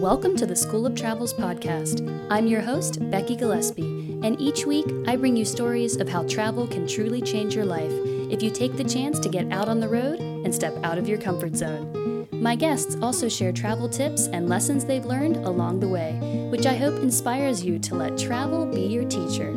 [0.00, 2.00] Welcome to the School of Travels podcast.
[2.30, 6.66] I'm your host, Becky Gillespie, and each week I bring you stories of how travel
[6.66, 7.92] can truly change your life
[8.30, 11.06] if you take the chance to get out on the road and step out of
[11.06, 12.26] your comfort zone.
[12.32, 16.12] My guests also share travel tips and lessons they've learned along the way,
[16.50, 19.52] which I hope inspires you to let travel be your teacher.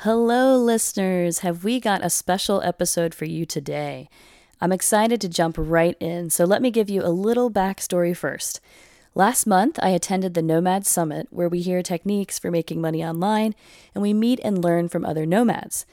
[0.00, 1.38] Hello, listeners.
[1.38, 4.10] Have we got a special episode for you today?
[4.60, 8.60] I'm excited to jump right in, so let me give you a little backstory first.
[9.14, 13.54] Last month, I attended the Nomad Summit, where we hear techniques for making money online
[13.94, 15.86] and we meet and learn from other nomads.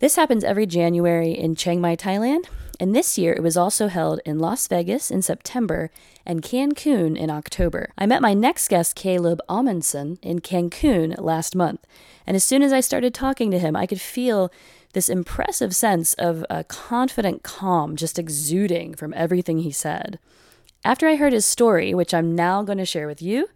[0.00, 2.46] This happens every January in Chiang Mai, Thailand,
[2.78, 5.90] and this year it was also held in Las Vegas in September
[6.24, 7.90] and Cancun in October.
[7.98, 11.86] I met my next guest, Caleb Amundson, in Cancun last month,
[12.26, 14.50] and as soon as I started talking to him, I could feel
[14.92, 20.18] this impressive sense of a confident calm just exuding from everything he said.
[20.84, 23.48] After I heard his story, which I'm now going to share with you,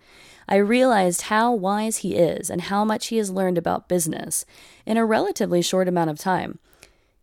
[0.49, 4.45] I realized how wise he is and how much he has learned about business
[4.85, 6.59] in a relatively short amount of time.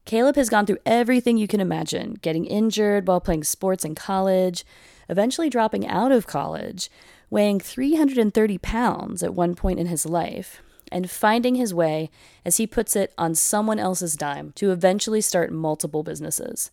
[0.05, 4.65] Caleb has gone through everything you can imagine getting injured while playing sports in college,
[5.07, 6.89] eventually dropping out of college,
[7.29, 12.09] weighing 330 pounds at one point in his life, and finding his way,
[12.45, 16.71] as he puts it, on someone else's dime to eventually start multiple businesses.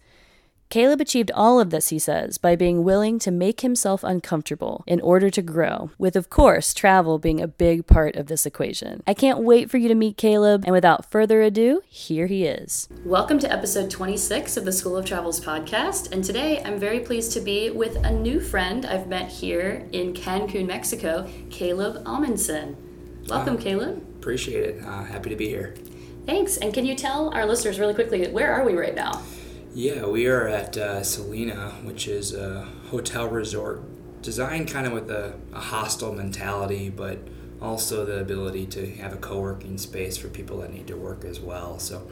[0.70, 5.00] Caleb achieved all of this, he says, by being willing to make himself uncomfortable in
[5.00, 9.02] order to grow, with, of course, travel being a big part of this equation.
[9.06, 12.86] I can't wait for you to meet Caleb, and without further ado, here he is.
[13.02, 17.32] Welcome to episode 26 of the School of Travels podcast, and today I'm very pleased
[17.32, 22.87] to be with a new friend I've met here in Cancun, Mexico, Caleb Amundson.
[23.28, 23.98] Welcome, uh, Caleb.
[24.18, 24.82] Appreciate it.
[24.82, 25.74] Uh, happy to be here.
[26.24, 26.56] Thanks.
[26.56, 29.22] And can you tell our listeners really quickly where are we right now?
[29.74, 33.82] Yeah, we are at uh, Selina, which is a hotel resort
[34.22, 37.18] designed kind of with a, a hostel mentality, but
[37.60, 41.24] also the ability to have a co working space for people that need to work
[41.24, 41.78] as well.
[41.78, 42.10] So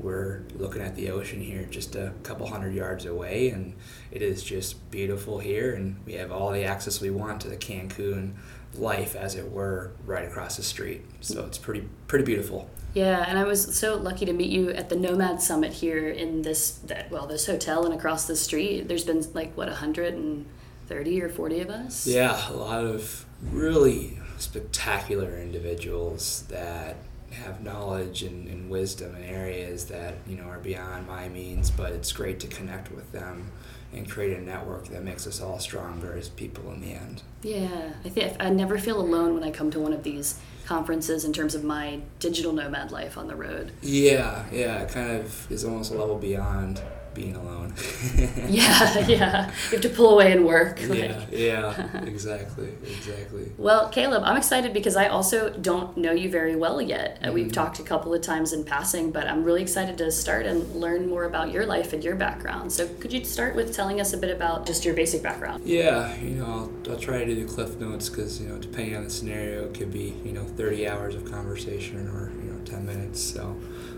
[0.00, 3.74] we're looking at the ocean here just a couple hundred yards away, and
[4.10, 7.56] it is just beautiful here, and we have all the access we want to the
[7.56, 8.34] Cancun
[8.78, 11.04] life, as it were, right across the street.
[11.20, 12.70] So it's pretty pretty beautiful.
[12.94, 16.42] Yeah, and I was so lucky to meet you at the Nomad Summit here in
[16.42, 18.88] this that well this hotel and across the street.
[18.88, 20.46] There's been like what a hundred and
[20.86, 22.06] thirty or forty of us.
[22.06, 26.96] Yeah, a lot of really spectacular individuals that
[27.32, 31.70] have knowledge and, and wisdom in areas that you know are beyond my means.
[31.70, 33.50] But it's great to connect with them
[33.96, 37.22] and create a network that makes us all stronger as people in the end.
[37.42, 41.24] Yeah, I think I never feel alone when I come to one of these conferences
[41.24, 43.72] in terms of my digital nomad life on the road.
[43.82, 46.80] Yeah, yeah, it kind of is almost a level beyond
[47.14, 47.74] being alone.
[48.48, 49.50] yeah, yeah.
[49.70, 50.80] You have to pull away and work.
[50.80, 51.28] Yeah, like.
[51.32, 53.52] yeah, exactly, exactly.
[53.58, 57.20] Well, Caleb, I'm excited because I also don't know you very well yet.
[57.20, 57.34] Mm-hmm.
[57.34, 60.74] We've talked a couple of times in passing, but I'm really excited to start and
[60.74, 62.72] learn more about your life and your background.
[62.72, 65.64] So, could you start with telling us a bit about just your basic background?
[65.66, 68.96] Yeah, you know, I'll, I'll try to do the cliff notes because, you know, depending
[68.96, 72.64] on the scenario, it could be, you know, 30 hours of conversation or, you know,
[72.64, 73.20] 10 minutes.
[73.22, 73.56] So,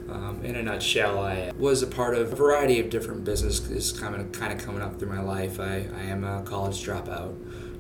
[0.09, 4.15] um, in a nutshell, I was a part of a variety of different businesses kind
[4.15, 5.59] of kind of coming up through my life.
[5.61, 7.37] I, I am a college dropout.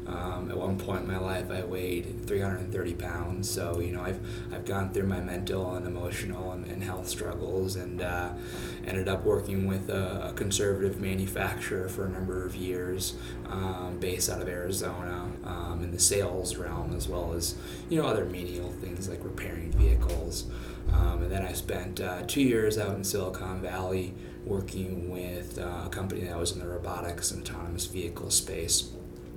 [0.06, 3.50] Um, at one point in my life, I weighed 330 pounds.
[3.50, 4.20] So, you know, I've,
[4.52, 8.30] I've gone through my mental and emotional and, and health struggles and uh,
[8.86, 13.14] ended up working with a, a, conservative manufacturer for a number of years
[13.48, 17.56] um, based out of Arizona um, in the sales realm as well as,
[17.88, 20.46] you know, other menial things like repairing vehicles.
[20.92, 24.14] Um, and then I spent uh, two years out in Silicon Valley
[24.44, 28.90] working with uh, a company that was in the robotics and autonomous vehicle space.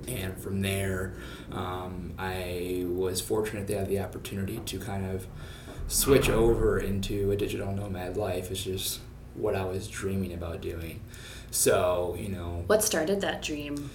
[0.08, 1.14] And from there,
[1.52, 5.26] um, I was fortunate to have the opportunity to kind of
[5.88, 8.50] switch over into a digital nomad life.
[8.50, 9.00] It's just
[9.34, 11.00] what I was dreaming about doing.
[11.50, 12.64] So, you know.
[12.66, 13.90] What started that dream?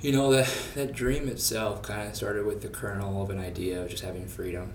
[0.00, 3.82] You know, that, that dream itself kind of started with the kernel of an idea
[3.82, 4.74] of just having freedom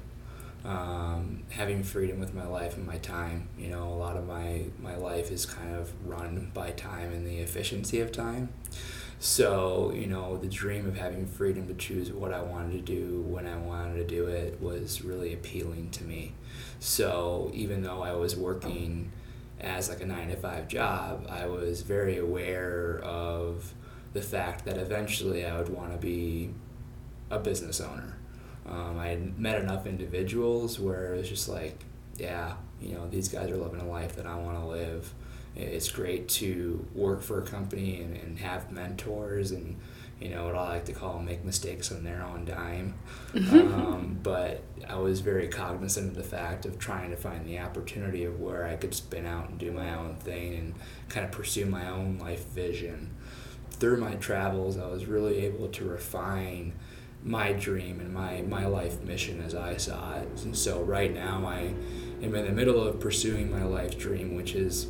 [0.63, 3.47] um, having freedom with my life and my time.
[3.57, 7.25] You know, a lot of my, my life is kind of run by time and
[7.25, 8.49] the efficiency of time.
[9.19, 13.21] So, you know, the dream of having freedom to choose what I wanted to do
[13.21, 16.33] when I wanted to do it was really appealing to me.
[16.79, 19.11] So, even though I was working
[19.59, 23.73] as like a nine to five job, I was very aware of
[24.13, 26.49] the fact that eventually I would want to be
[27.29, 28.17] a business owner
[28.67, 31.83] um, I had met enough individuals where it was just like,
[32.17, 35.13] yeah, you know, these guys are living a life that I want to live.
[35.55, 39.77] It's great to work for a company and, and have mentors and,
[40.19, 42.93] you know, what I like to call make mistakes on their own dime.
[43.33, 48.23] um, but I was very cognizant of the fact of trying to find the opportunity
[48.23, 50.75] of where I could spin out and do my own thing and
[51.09, 53.09] kind of pursue my own life vision.
[53.71, 56.73] Through my travels, I was really able to refine
[57.23, 60.27] my dream and my, my life mission as I saw it.
[60.43, 61.73] And so right now I
[62.23, 64.87] am in the middle of pursuing my life dream, which is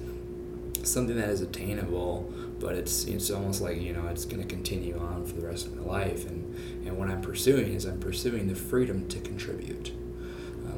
[0.84, 4.98] something that is attainable but it's it's almost like you know it's going to continue
[4.98, 6.30] on for the rest of my life.
[6.30, 6.56] And
[6.86, 9.92] and what i'm pursuing is i'm pursuing the freedom to contribute.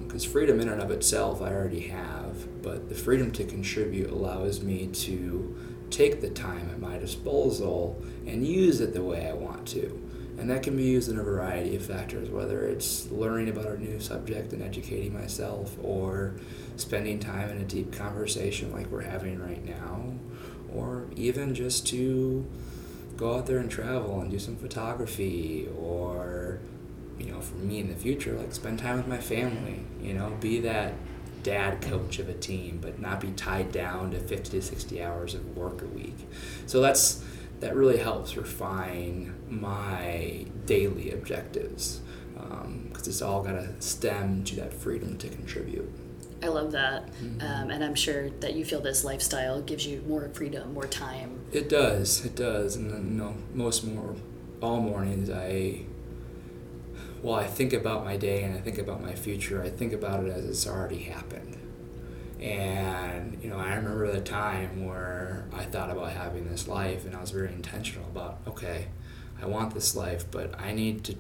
[0.08, 4.10] Because um, freedom in and of itself i already have but the freedom to contribute
[4.10, 5.56] allows me to
[5.90, 10.02] take the time at my disposal and use it the way i want to
[10.38, 13.78] and that can be used in a variety of factors whether it's learning about a
[13.78, 16.34] new subject and educating myself or
[16.76, 20.14] spending time in a deep conversation like we're having right now
[20.74, 22.46] or even just to
[23.16, 26.60] go out there and travel and do some photography or
[27.20, 30.36] you know for me in the future like spend time with my family you know
[30.40, 30.94] be that
[31.44, 35.36] dad coach of a team but not be tied down to 50 to 60 hours
[35.36, 36.16] of work a week.
[36.66, 37.24] So that's
[37.60, 42.02] that really helps refine my daily objectives
[42.34, 45.90] because um, it's all got to stem to that freedom to contribute
[46.44, 47.08] I love that.
[47.14, 47.42] Mm-hmm.
[47.42, 51.40] Um, and I'm sure that you feel this lifestyle gives you more freedom, more time.
[51.54, 52.26] It does.
[52.26, 52.76] It does.
[52.76, 54.16] And then, you know, most more,
[54.62, 55.84] all mornings, I,
[57.22, 59.64] well, I think about my day and I think about my future.
[59.64, 61.53] I think about it as it's already happened.
[62.44, 67.16] And, you know, I remember the time where I thought about having this life and
[67.16, 68.88] I was very intentional about, okay,
[69.42, 71.16] I want this life, but I need to,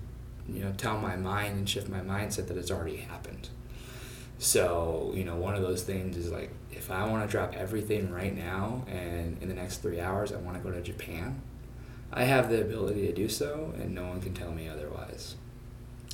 [0.49, 3.49] you know, tell my mind and shift my mindset that it's already happened
[4.43, 8.11] so, you know, one of those things is like, if I want to drop everything
[8.11, 11.41] right now and in the next three hours I want to go to Japan,
[12.11, 15.35] I have the ability to do so and no one can tell me otherwise.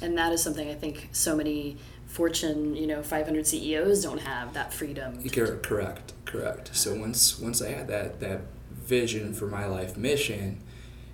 [0.01, 1.77] And that is something I think so many
[2.09, 5.21] Fortune, you know, 500 CEOs don't have that freedom.
[5.61, 6.75] Correct, correct.
[6.75, 8.41] So once once I had that that
[8.71, 10.59] vision for my life mission,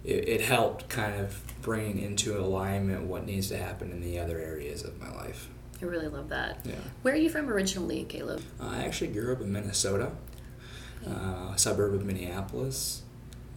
[0.05, 4.39] it, it helped kind of bring into alignment what needs to happen in the other
[4.39, 5.49] areas of my life.
[5.81, 6.61] I really love that.
[6.63, 6.75] Yeah.
[7.01, 8.41] Where are you from originally, Caleb?
[8.57, 10.13] Uh, I actually grew up in Minnesota,
[11.05, 13.01] uh, a suburb of Minneapolis.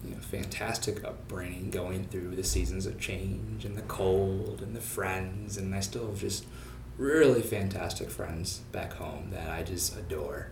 [0.05, 4.81] You know, fantastic upbringing, going through the seasons of change and the cold and the
[4.81, 6.45] friends, and I still just
[6.99, 10.51] really fantastic friends back home that I just adore.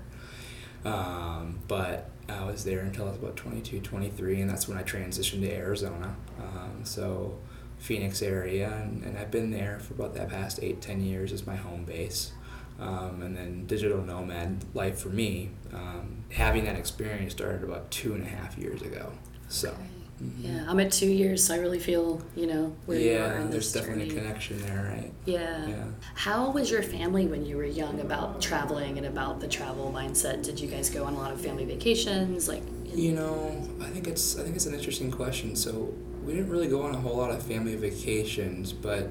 [0.84, 4.82] Um, but I was there until I was about 22, 23, and that's when I
[4.82, 6.16] transitioned to Arizona.
[6.40, 7.38] Um, so
[7.78, 11.46] Phoenix area, and, and I've been there for about that past eight, ten years as
[11.46, 12.32] my home base.
[12.78, 18.12] Um, and then digital nomad life for me, um, having that experience started about two
[18.12, 19.12] and a half years ago.
[19.48, 19.70] So.
[19.70, 19.95] Okay.
[20.22, 20.46] Mm-hmm.
[20.46, 23.36] Yeah, I'm at two years, so I really feel, you know, where yeah, you are
[23.38, 24.18] in there's definitely journey.
[24.18, 25.12] a connection there, right?
[25.26, 25.66] Yeah.
[25.66, 25.84] yeah.
[26.14, 30.42] How was your family when you were young about traveling and about the travel mindset?
[30.42, 32.48] Did you guys go on a lot of family vacations?
[32.48, 35.54] Like, you know, I think it's I think it's an interesting question.
[35.54, 35.92] So
[36.24, 39.10] we didn't really go on a whole lot of family vacations, but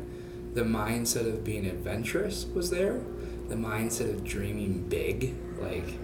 [0.55, 2.99] the mindset of being adventurous was there.
[3.47, 5.99] The mindset of dreaming big, like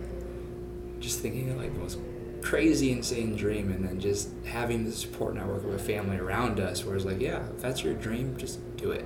[1.00, 1.98] just thinking of like the most
[2.42, 6.84] crazy, insane dream, and then just having the support network of a family around us,
[6.84, 9.06] where it's like, yeah, if that's your dream, just do it.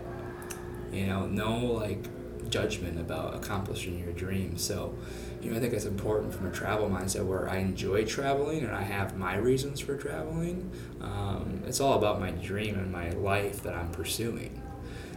[0.92, 2.06] You know, no like
[2.50, 4.58] judgment about accomplishing your dream.
[4.58, 4.96] So
[5.42, 8.74] you know, I think it's important from a travel mindset where I enjoy traveling and
[8.74, 10.72] I have my reasons for traveling.
[11.02, 14.62] Um, it's all about my dream and my life that I'm pursuing.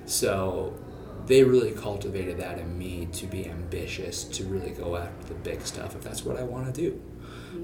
[0.04, 0.74] So
[1.26, 5.62] they really cultivated that in me to be ambitious, to really go after the big
[5.62, 7.00] stuff if that's what I want to do.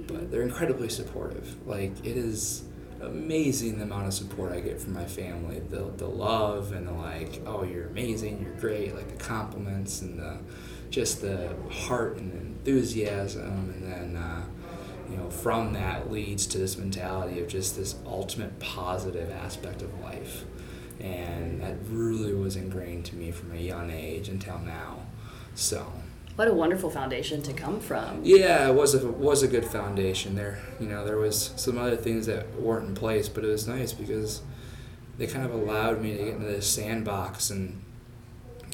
[0.06, 1.56] But they're incredibly supportive.
[1.66, 2.64] Like, it is
[3.00, 5.60] amazing the amount of support I get from my family.
[5.60, 10.18] The, the love and the like, oh, you're amazing, you're great, like the compliments and
[10.18, 10.38] the
[10.90, 14.44] just the heart and enthusiasm, and then uh,
[15.10, 20.00] you know from that leads to this mentality of just this ultimate positive aspect of
[20.00, 20.44] life,
[21.00, 25.00] and that really was ingrained to me from a young age until now.
[25.54, 25.92] So.
[26.36, 28.20] What a wonderful foundation to come from.
[28.24, 30.34] Yeah, it was a was a good foundation.
[30.34, 33.68] There, you know, there was some other things that weren't in place, but it was
[33.68, 34.42] nice because
[35.16, 37.80] they kind of allowed me to get into this sandbox and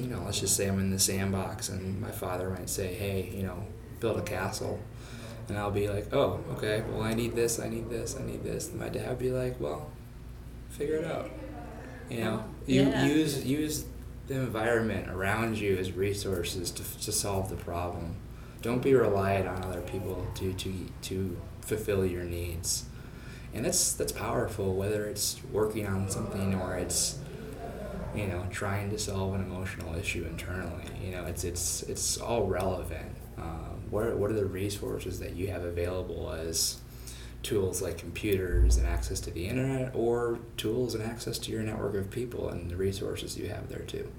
[0.00, 3.30] you know, let's just say I'm in the sandbox and my father might say, hey,
[3.34, 3.64] you know,
[4.00, 4.80] build a castle.
[5.48, 8.42] And I'll be like, oh, okay, well, I need this, I need this, I need
[8.42, 8.68] this.
[8.68, 9.90] And my dad would be like, well,
[10.70, 11.30] figure it out.
[12.08, 13.04] You know, you yeah.
[13.04, 13.84] use use
[14.30, 18.14] the environment around you as resources to, to solve the problem.
[18.62, 22.84] Don't be reliant on other people to, to, to fulfill your needs.
[23.52, 24.74] and that's that's powerful.
[24.76, 27.18] Whether it's working on something or it's
[28.14, 30.84] you know trying to solve an emotional issue internally.
[31.04, 33.16] You know, it's it's it's all relevant.
[33.36, 36.78] Um, what are, what are the resources that you have available as
[37.42, 41.94] tools like computers and access to the internet, or tools and access to your network
[41.94, 44.10] of people and the resources you have there too?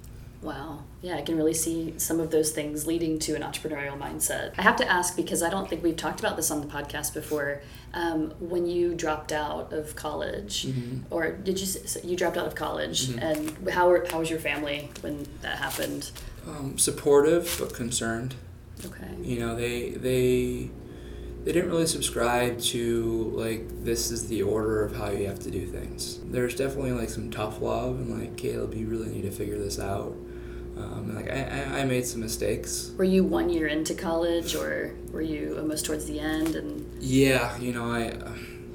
[0.41, 0.83] Wow.
[1.03, 4.53] Yeah, I can really see some of those things leading to an entrepreneurial mindset.
[4.57, 7.13] I have to ask because I don't think we've talked about this on the podcast
[7.13, 7.61] before.
[7.93, 11.13] Um, when you dropped out of college, mm-hmm.
[11.13, 11.67] or did you
[12.03, 13.19] you dropped out of college, mm-hmm.
[13.19, 16.11] and how were, how was your family when that happened?
[16.47, 18.35] Um, supportive but concerned.
[18.85, 19.13] Okay.
[19.21, 20.71] You know they they
[21.43, 25.51] they didn't really subscribe to like this is the order of how you have to
[25.51, 26.19] do things.
[26.25, 29.79] There's definitely like some tough love and like Caleb, you really need to figure this
[29.79, 30.15] out.
[30.77, 32.91] Um, and, like I, I made some mistakes.
[32.97, 36.55] Were you one year into college, or were you almost towards the end?
[36.55, 38.15] And yeah, you know, I,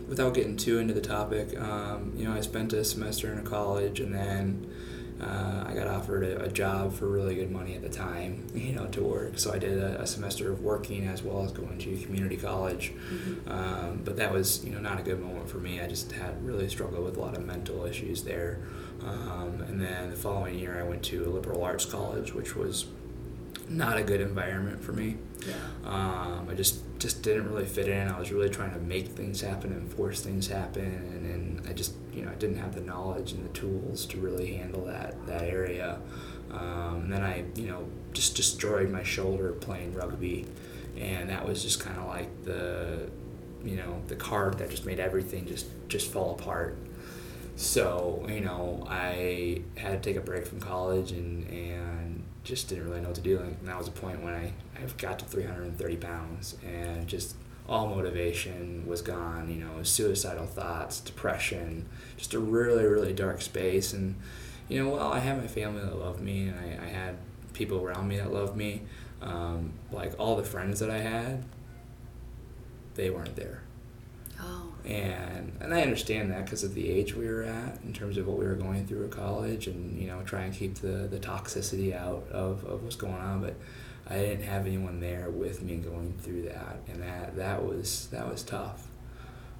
[0.06, 3.42] without getting too into the topic, um, you know, I spent a semester in a
[3.42, 4.70] college, and then
[5.20, 8.74] uh, I got offered a, a, job for really good money at the time, you
[8.74, 9.38] know, to work.
[9.38, 12.92] So I did a, a semester of working as well as going to community college.
[12.92, 13.50] Mm-hmm.
[13.50, 15.80] Um, but that was, you know, not a good moment for me.
[15.80, 18.58] I just had really struggled with a lot of mental issues there.
[19.02, 22.86] Um, and then the following year, I went to a liberal arts college, which was
[23.68, 25.16] not a good environment for me.
[25.46, 25.54] Yeah.
[25.84, 28.08] Um, I just just didn't really fit in.
[28.08, 31.72] I was really trying to make things happen and force things happen, and, and I
[31.72, 35.26] just you know I didn't have the knowledge and the tools to really handle that
[35.26, 35.98] that area.
[36.50, 40.46] Um, then I you know just destroyed my shoulder playing rugby,
[40.96, 43.10] and that was just kind of like the
[43.62, 46.78] you know the card that just made everything just just fall apart.
[47.56, 52.84] So you know, I had to take a break from college and and just didn't
[52.84, 53.38] really know what to do.
[53.38, 57.34] And that was a point when I I got to 330 pounds and just
[57.68, 59.50] all motivation was gone.
[59.50, 63.92] You know, suicidal thoughts, depression, just a really really dark space.
[63.92, 64.16] And
[64.68, 67.16] you know, well, I had my family that loved me, and I, I had
[67.52, 68.82] people around me that loved me.
[69.22, 71.44] Um, like all the friends that I had,
[72.94, 73.62] they weren't there.
[74.40, 74.74] Oh.
[74.84, 78.26] And and I understand that because of the age we were at in terms of
[78.26, 81.18] what we were going through at college and you know try and keep the, the
[81.18, 83.54] toxicity out of, of what's going on but
[84.08, 88.28] I didn't have anyone there with me going through that and that that was that
[88.30, 88.88] was tough.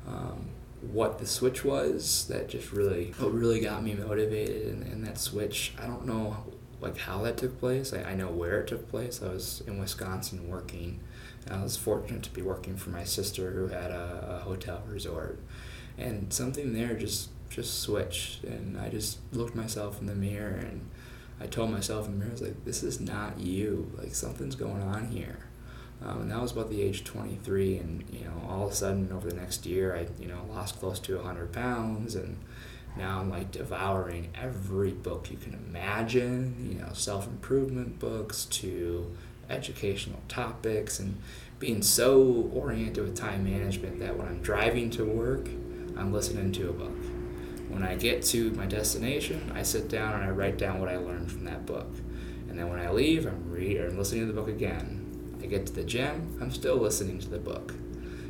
[0.07, 0.47] Um,
[0.93, 5.19] what the switch was that just really what really got me motivated and, and that
[5.19, 6.37] switch I don't know
[6.81, 7.93] like how that took place.
[7.93, 9.23] I, I know where it took place.
[9.23, 11.01] I was in Wisconsin working
[11.51, 15.39] I was fortunate to be working for my sister who had a, a hotel resort,
[15.97, 20.89] and something there just just switched, and I just looked myself in the mirror and
[21.41, 23.93] I told myself in the mirror, I was like, this is not you.
[23.97, 25.39] Like something's going on here.
[26.03, 29.11] Um, and that was about the age 23 and you know all of a sudden
[29.13, 32.37] over the next year i you know lost close to 100 pounds and
[32.99, 39.11] now i'm like devouring every book you can imagine you know self-improvement books to
[39.49, 41.17] educational topics and
[41.59, 45.49] being so oriented with time management that when I'm driving to work,
[45.97, 46.93] I'm listening to a book.
[47.69, 50.97] When I get to my destination, I sit down and I write down what I
[50.97, 51.89] learned from that book.
[52.49, 55.03] And then when I leave, I'm reading or listening to the book again.
[55.43, 57.75] I get to the gym, I'm still listening to the book.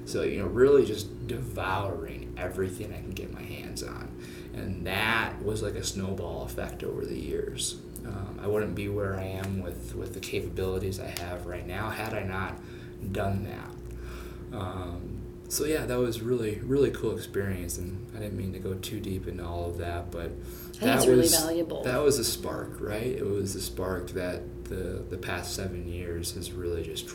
[0.05, 4.09] So, you know, really just devouring everything I can get my hands on.
[4.55, 7.79] And that was like a snowball effect over the years.
[8.07, 11.91] Um, I wouldn't be where I am with, with the capabilities I have right now
[11.91, 12.59] had I not
[13.13, 14.57] done that.
[14.57, 15.16] Um,
[15.49, 19.01] so yeah, that was really really cool experience, and I didn't mean to go too
[19.01, 20.33] deep into all of that, but
[20.81, 21.83] that was really valuable.
[21.83, 23.07] That was a spark, right?
[23.07, 27.09] It was a spark that the the past seven years has really just.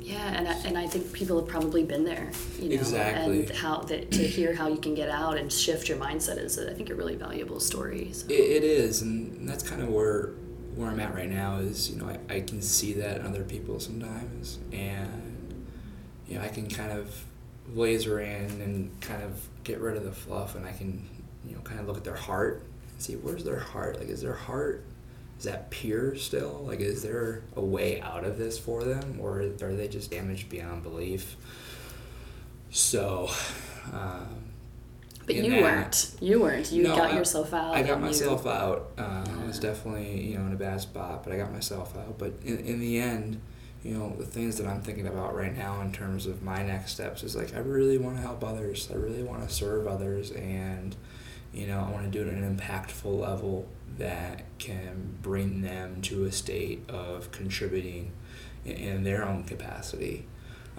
[0.00, 3.46] Yeah, and I, and I think people have probably been there, you know, exactly.
[3.46, 6.58] and how that to hear how you can get out and shift your mindset is,
[6.58, 8.10] I think, a really valuable story.
[8.12, 8.26] So.
[8.26, 10.32] It, it is, and that's kind of where
[10.74, 11.56] where I'm at right now.
[11.56, 15.64] Is you know I, I can see that in other people sometimes, and
[16.28, 17.24] you know I can kind of
[17.72, 21.08] laser in and kind of get rid of the fluff, and I can
[21.46, 23.98] you know kind of look at their heart and see where's their heart.
[23.98, 24.84] Like, is their heart
[25.38, 26.64] is that pure still?
[26.66, 30.48] Like, is there a way out of this for them, or are they just damaged
[30.48, 31.36] beyond belief?
[32.70, 33.30] So,
[33.92, 34.26] um,
[35.26, 36.14] but you that, weren't.
[36.20, 36.70] You weren't.
[36.72, 37.74] You no, got I, yourself out.
[37.74, 38.90] I got myself you, out.
[38.96, 39.42] Uh, yeah.
[39.42, 42.18] I was definitely you know in a bad spot, but I got myself out.
[42.18, 43.40] But in in the end,
[43.84, 46.92] you know the things that I'm thinking about right now in terms of my next
[46.92, 48.90] steps is like I really want to help others.
[48.90, 50.96] I really want to serve others, and
[51.52, 56.00] you know I want to do it at an impactful level that can bring them
[56.02, 58.12] to a state of contributing
[58.64, 60.26] in, in their own capacity.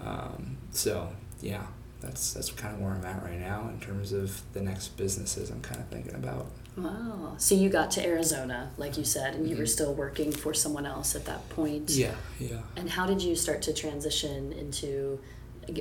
[0.00, 1.66] Um, so yeah,
[2.00, 5.50] that's that's kind of where I'm at right now in terms of the next businesses
[5.50, 6.46] I'm kind of thinking about.
[6.76, 7.34] Wow.
[7.38, 9.60] So you got to Arizona, like you said, and you Mhm.
[9.60, 11.90] were still working for someone else at that point.
[11.90, 12.60] Yeah, yeah.
[12.76, 15.18] And how did you start to transition into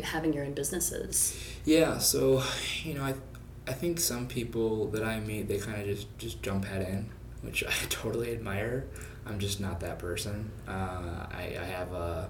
[0.03, 1.35] having your own businesses?
[1.65, 2.41] Yeah, so
[2.83, 3.15] you know, I
[3.67, 7.09] I think some people that I meet they kind of just just jump head in,
[7.41, 8.85] which I totally admire.
[9.25, 10.51] I'm just not that person.
[10.67, 12.29] Uh, I I have a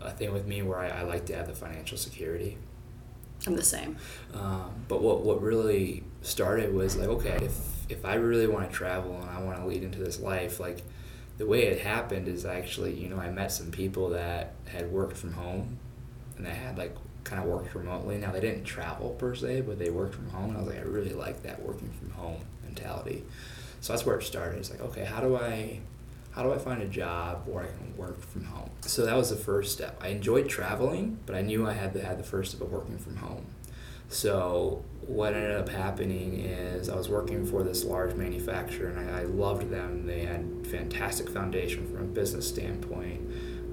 [0.00, 2.58] a thing with me where I, I like to have the financial security.
[3.46, 3.96] I'm the same.
[4.34, 7.54] Um, but what what really started was like, okay, if
[7.88, 10.82] if I really want to travel and I want to lead into this life, like
[11.38, 15.16] the way it happened is actually, you know, I met some people that had worked
[15.16, 15.78] from home
[16.36, 18.18] and they had like kind of worked remotely.
[18.18, 20.50] Now they didn't travel per se, but they worked from home.
[20.50, 23.24] And I was like, I really like that working from home mentality.
[23.80, 24.58] So that's where it started.
[24.58, 25.80] It's like, okay, how do I
[26.32, 28.70] how do I find a job where I can work from home?
[28.82, 29.98] So that was the first step.
[30.02, 33.16] I enjoyed traveling, but I knew I had to have the first of working from
[33.16, 33.46] home.
[34.08, 39.20] So what ended up happening is I was working for this large manufacturer and I,
[39.20, 40.06] I loved them.
[40.06, 43.20] They had fantastic foundation from a business standpoint.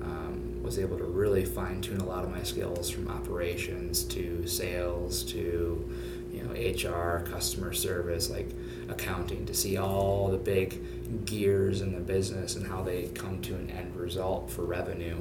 [0.02, 4.48] Um, was able to really fine tune a lot of my skills from operations to
[4.48, 5.90] sales to
[6.32, 8.50] you know HR, customer service, like
[8.90, 13.56] accounting to see all the big gears in the business and how they come to
[13.56, 15.18] an end result for revenue.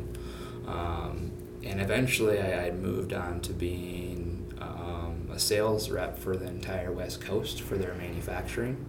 [0.66, 1.33] Um,
[1.64, 4.12] and eventually I had moved on to being
[5.42, 8.84] sales rep for the entire West Coast for their manufacturing.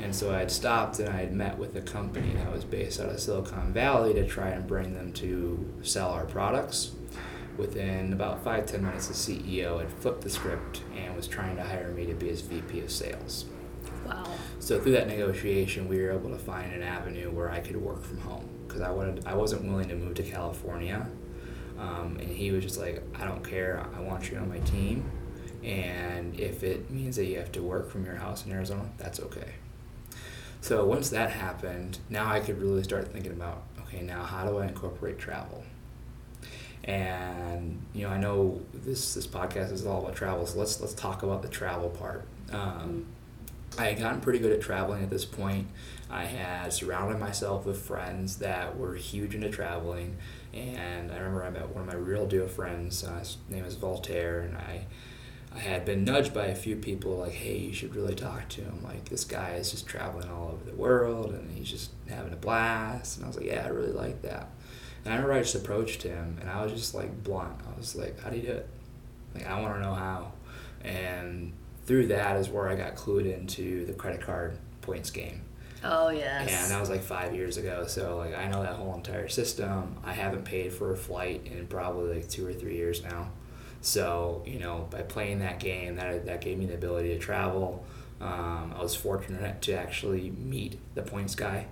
[0.00, 3.00] And so I had stopped and I had met with a company that was based
[3.00, 6.92] out of Silicon Valley to try and bring them to sell our products.
[7.56, 11.62] Within about five, ten minutes, the CEO had flipped the script and was trying to
[11.62, 13.44] hire me to be his VP of sales.
[14.06, 14.24] Wow.
[14.58, 18.02] So through that negotiation, we were able to find an avenue where I could work
[18.02, 21.06] from home because I wanted I wasn't willing to move to California,
[21.78, 25.04] um, and he was just like, I don't care, I want you on my team,
[25.64, 29.20] and if it means that you have to work from your house in Arizona, that's
[29.20, 29.54] okay.
[30.60, 34.58] So once that happened, now I could really start thinking about okay, now how do
[34.58, 35.64] I incorporate travel?
[36.84, 40.94] And you know, I know this this podcast is all about travel, so let's let's
[40.94, 42.24] talk about the travel part.
[42.52, 43.06] Um,
[43.78, 45.68] I had gotten pretty good at traveling at this point.
[46.10, 50.16] I had surrounded myself with friends that were huge into traveling,
[50.52, 53.02] and I remember I met one of my real dear friends.
[53.02, 54.84] Uh, his name is Voltaire, and I,
[55.54, 58.62] I had been nudged by a few people like, "Hey, you should really talk to
[58.62, 58.82] him.
[58.82, 62.36] Like this guy is just traveling all over the world, and he's just having a
[62.36, 64.50] blast." And I was like, "Yeah, I really like that."
[65.04, 67.60] And I remember I just approached him, and I was just like blunt.
[67.66, 68.68] I was like, "How do you do it?
[69.34, 70.32] Like, I want to know how."
[70.84, 71.52] And
[71.86, 75.42] through that is where I got clued into the credit card points game.
[75.84, 76.62] Oh yes.
[76.62, 77.86] And that was like five years ago.
[77.86, 79.96] So like I know that whole entire system.
[80.04, 83.30] I haven't paid for a flight in probably like two or three years now.
[83.82, 87.84] So you know by playing that game, that that gave me the ability to travel.
[88.20, 91.66] Um, I was fortunate to actually meet the points guy.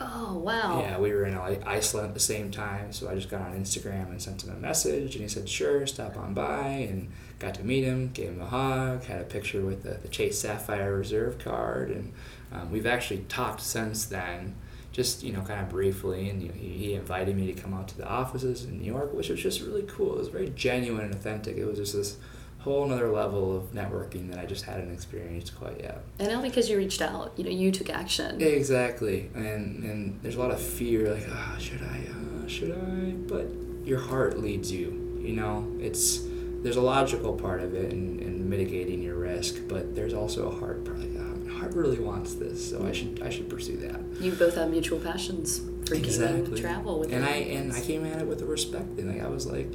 [0.00, 0.80] Oh wow.
[0.80, 4.10] Yeah, we were in Iceland at the same time, so I just got on Instagram
[4.10, 7.64] and sent him a message, and he said, "Sure, stop on by," and got to
[7.64, 11.38] meet him, gave him a hug, had a picture with the, the Chase Sapphire Reserve
[11.38, 12.12] card, and
[12.52, 14.54] um, we've actually talked since then,
[14.98, 17.72] just you know, kind of briefly, and you know, he, he invited me to come
[17.72, 20.14] out to the offices in New York, which was just really cool.
[20.14, 21.56] It was very genuine and authentic.
[21.56, 22.16] It was just this
[22.58, 26.02] whole another level of networking that I just hadn't experienced quite yet.
[26.18, 28.42] And now because you reached out, you know, you took action.
[28.42, 33.12] Exactly, and and there's a lot of fear, like, ah, should I, uh, should I?
[33.12, 33.46] But
[33.84, 35.20] your heart leads you.
[35.20, 36.22] You know, it's
[36.64, 40.84] there's a logical part of it in mitigating your risk, but there's also a heart
[40.84, 40.98] part.
[41.58, 44.00] Heart really wants this, so I should I should pursue that.
[44.20, 46.60] You both have mutual passions for Exactly.
[46.60, 49.10] travel with and I and I came at it with a respect thing.
[49.12, 49.74] Like I was like,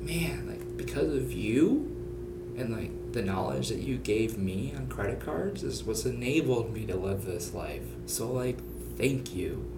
[0.00, 1.90] man, like because of you,
[2.56, 6.84] and like the knowledge that you gave me on credit cards is what's enabled me
[6.86, 7.84] to live this life.
[8.06, 8.58] So like,
[8.96, 9.70] thank you.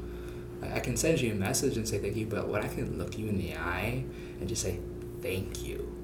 [0.62, 3.18] I can send you a message and say thank you, but when I can look
[3.18, 4.04] you in the eye
[4.40, 4.80] and just say
[5.20, 5.94] thank you,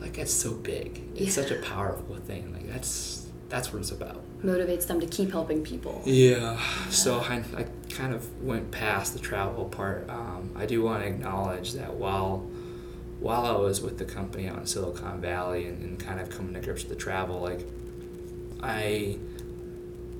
[0.00, 1.02] like that's so big.
[1.16, 2.52] It's such a powerful thing.
[2.52, 4.22] Like that's that's what it's about.
[4.42, 6.02] Motivates them to keep helping people.
[6.04, 6.60] Yeah.
[6.90, 10.08] So I, I kind of went past the travel part.
[10.08, 12.46] Um, I do want to acknowledge that while
[13.18, 16.52] while I was with the company out in Silicon Valley and, and kind of coming
[16.52, 17.66] to grips with the travel, like
[18.62, 19.18] I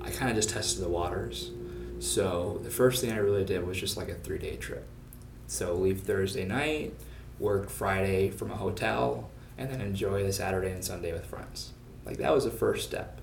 [0.03, 1.51] I kind of just tested the waters.
[1.99, 4.87] So the first thing I really did was just like a three day trip.
[5.47, 6.95] So leave Thursday night,
[7.39, 11.73] work Friday from a hotel, and then enjoy the Saturday and Sunday with friends.
[12.05, 13.16] Like that was the first step.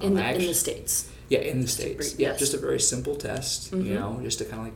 [0.00, 1.10] In the, in the states.
[1.28, 2.18] yeah, in the states.
[2.18, 2.38] Yeah, yes.
[2.38, 3.70] just a very simple test.
[3.72, 3.84] Mhm.
[3.84, 4.74] You know, just to kind of like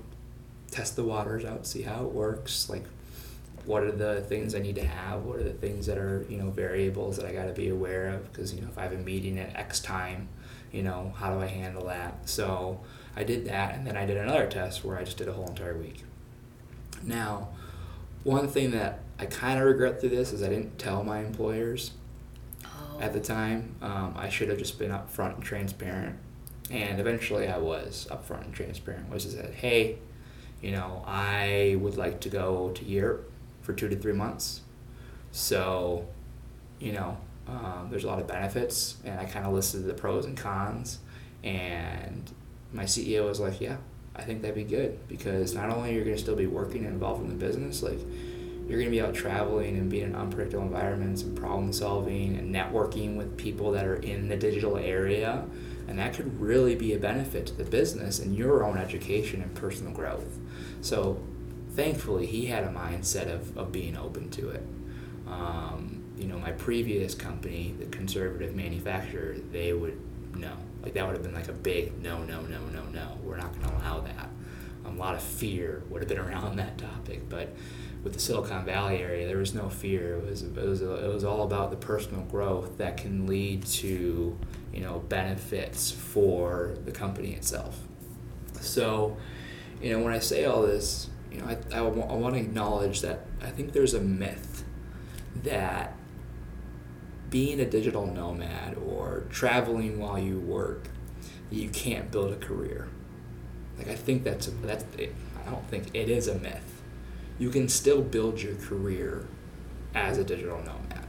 [0.70, 2.68] test the waters out, see how it works.
[2.68, 2.84] Like,
[3.64, 5.22] what are the things I need to have?
[5.24, 8.08] What are the things that are you know variables that I got to be aware
[8.08, 8.30] of?
[8.32, 10.28] Because you know if I have a meeting at X time,
[10.72, 12.28] you know how do I handle that?
[12.28, 12.80] So
[13.16, 15.48] I did that, and then I did another test where I just did a whole
[15.48, 16.02] entire week.
[17.02, 17.48] Now,
[18.24, 21.92] one thing that I kind of regret through this is I didn't tell my employers.
[23.04, 23.76] At the time.
[23.82, 26.16] Um, I should have just been upfront and transparent,
[26.70, 29.10] and eventually I was upfront and transparent.
[29.10, 29.98] Was said, hey,
[30.62, 34.62] you know, I would like to go to Europe for two to three months.
[35.32, 36.06] So,
[36.80, 40.24] you know, um, there's a lot of benefits, and I kind of listed the pros
[40.24, 41.00] and cons.
[41.42, 42.30] And
[42.72, 43.76] my CEO was like, "Yeah,
[44.16, 46.94] I think that'd be good because not only you're going to still be working and
[46.94, 47.98] involved in the business, like
[48.68, 52.55] you're going to be out traveling and being in unpredictable environments and problem solving and
[52.55, 55.44] networking with people that are in the digital area,
[55.87, 59.55] and that could really be a benefit to the business and your own education and
[59.55, 60.38] personal growth."
[60.81, 61.20] So
[61.74, 64.62] thankfully he had a mindset of, of being open to it.
[65.27, 69.98] Um, you know, my previous company, the conservative manufacturer, they would
[70.35, 70.53] no.
[70.83, 73.18] Like that would have been like a big no, no, no, no, no.
[73.22, 74.29] We're not going to allow that.
[74.85, 77.55] A lot of fear would have been around that topic, but
[78.04, 80.18] with the Silicon Valley area, there was no fear.
[80.18, 84.38] It was it was it was all about the personal growth that can lead to
[84.72, 87.80] you know benefits for the company itself.
[88.60, 89.16] So,
[89.82, 92.40] you know, when I say all this, you know, I, I, w- I want to
[92.40, 94.64] acknowledge that I think there's a myth
[95.42, 95.94] that
[97.30, 100.88] being a digital nomad or traveling while you work,
[101.50, 102.88] you can't build a career.
[103.76, 106.73] Like I think that's a, that's I don't think it is a myth.
[107.38, 109.26] You can still build your career
[109.94, 111.08] as a digital nomad.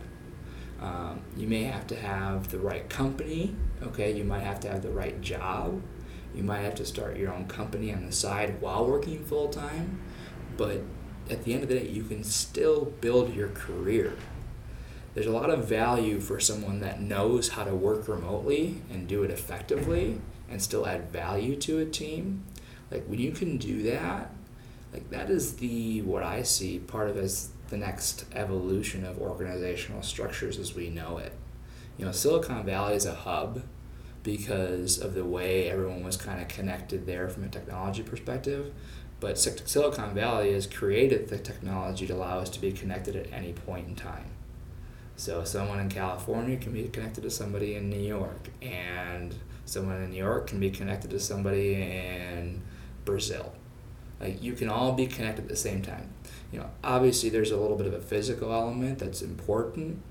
[0.81, 3.55] Um, you may have to have the right company.
[3.81, 5.81] Okay, you might have to have the right job.
[6.33, 10.01] You might have to start your own company on the side while working full time
[10.57, 10.81] but
[11.29, 14.15] at the end of the day, you can still build your career.
[15.13, 19.23] There's a lot of value for someone that knows how to work remotely and do
[19.23, 22.43] it effectively and still add value to a team.
[22.91, 24.31] Like when you can do that,
[24.95, 30.01] like that is the what I see part of as the next evolution of organizational
[30.03, 31.33] structures as we know it.
[31.97, 33.63] You know, Silicon Valley is a hub
[34.23, 38.73] because of the way everyone was kind of connected there from a technology perspective.
[39.19, 43.53] But Silicon Valley has created the technology to allow us to be connected at any
[43.53, 44.27] point in time.
[45.17, 50.11] So someone in California can be connected to somebody in New York, and someone in
[50.11, 52.61] New York can be connected to somebody in
[53.05, 53.53] Brazil.
[54.19, 56.09] Like you can all be connected at the same time.
[56.51, 60.01] You know, obviously there's a little bit of a physical element that's important,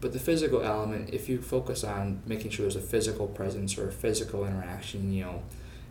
[0.00, 3.88] but the physical element, if you focus on making sure there's a physical presence or
[3.88, 5.42] a physical interaction, you know,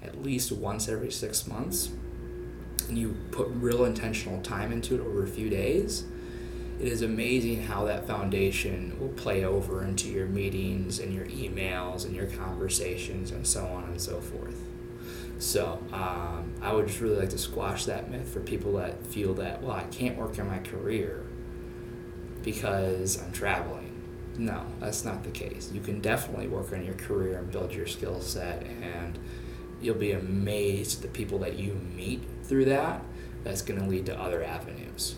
[0.03, 1.91] at least once every six months,
[2.87, 6.05] and you put real intentional time into it over a few days,
[6.79, 12.05] it is amazing how that foundation will play over into your meetings and your emails
[12.05, 14.64] and your conversations and so on and so forth.
[15.37, 19.33] So um, I would just really like to squash that myth for people that feel
[19.35, 21.23] that, well, I can't work on my career
[22.41, 23.91] because I'm traveling.
[24.37, 25.71] No, that's not the case.
[25.73, 29.17] You can definitely work on your career and build your skill set, and
[29.81, 33.01] you'll be amazed at the people that you meet through that,
[33.43, 35.15] that's going to lead to other avenues.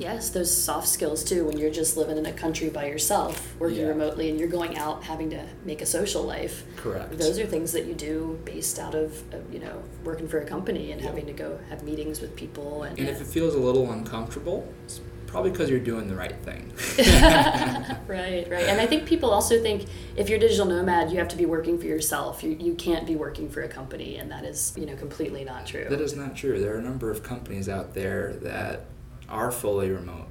[0.00, 1.44] Yes, those soft skills too.
[1.44, 3.88] When you're just living in a country by yourself, working yeah.
[3.88, 6.64] remotely, and you're going out having to make a social life.
[6.76, 7.18] Correct.
[7.18, 10.92] Those are things that you do based out of, you know working for a company
[10.92, 11.10] and yep.
[11.10, 12.84] having to go have meetings with people.
[12.84, 16.14] And, and if uh, it feels a little uncomfortable, it's probably because you're doing the
[16.14, 16.72] right thing.
[18.08, 18.66] right, right.
[18.66, 19.86] And I think people also think
[20.16, 22.42] if you're a digital nomad, you have to be working for yourself.
[22.42, 25.66] You, you can't be working for a company, and that is, you know, completely not
[25.66, 25.86] true.
[25.88, 26.58] That is not true.
[26.58, 28.86] There are a number of companies out there that
[29.30, 30.26] are fully remote.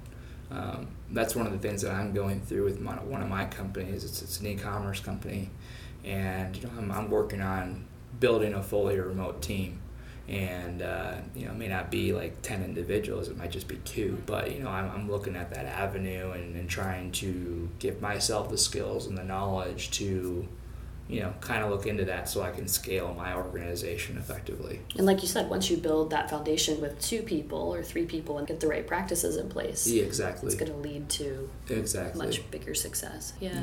[0.51, 3.45] Um, that's one of the things that I'm going through with my, one of my
[3.45, 4.03] companies.
[4.03, 5.49] It's, it's an e-commerce company,
[6.03, 7.85] and you know, I'm, I'm working on
[8.19, 9.79] building a fully remote team
[10.29, 13.77] and uh, you know it may not be like 10 individuals it might just be
[13.77, 17.99] two but you know i'm, I'm looking at that avenue and, and trying to give
[17.99, 20.47] myself the skills and the knowledge to
[21.09, 25.05] you know kind of look into that so i can scale my organization effectively and
[25.05, 28.47] like you said once you build that foundation with two people or three people and
[28.47, 32.49] get the right practices in place yeah, exactly it's going to lead to exactly much
[32.51, 33.59] bigger success yeah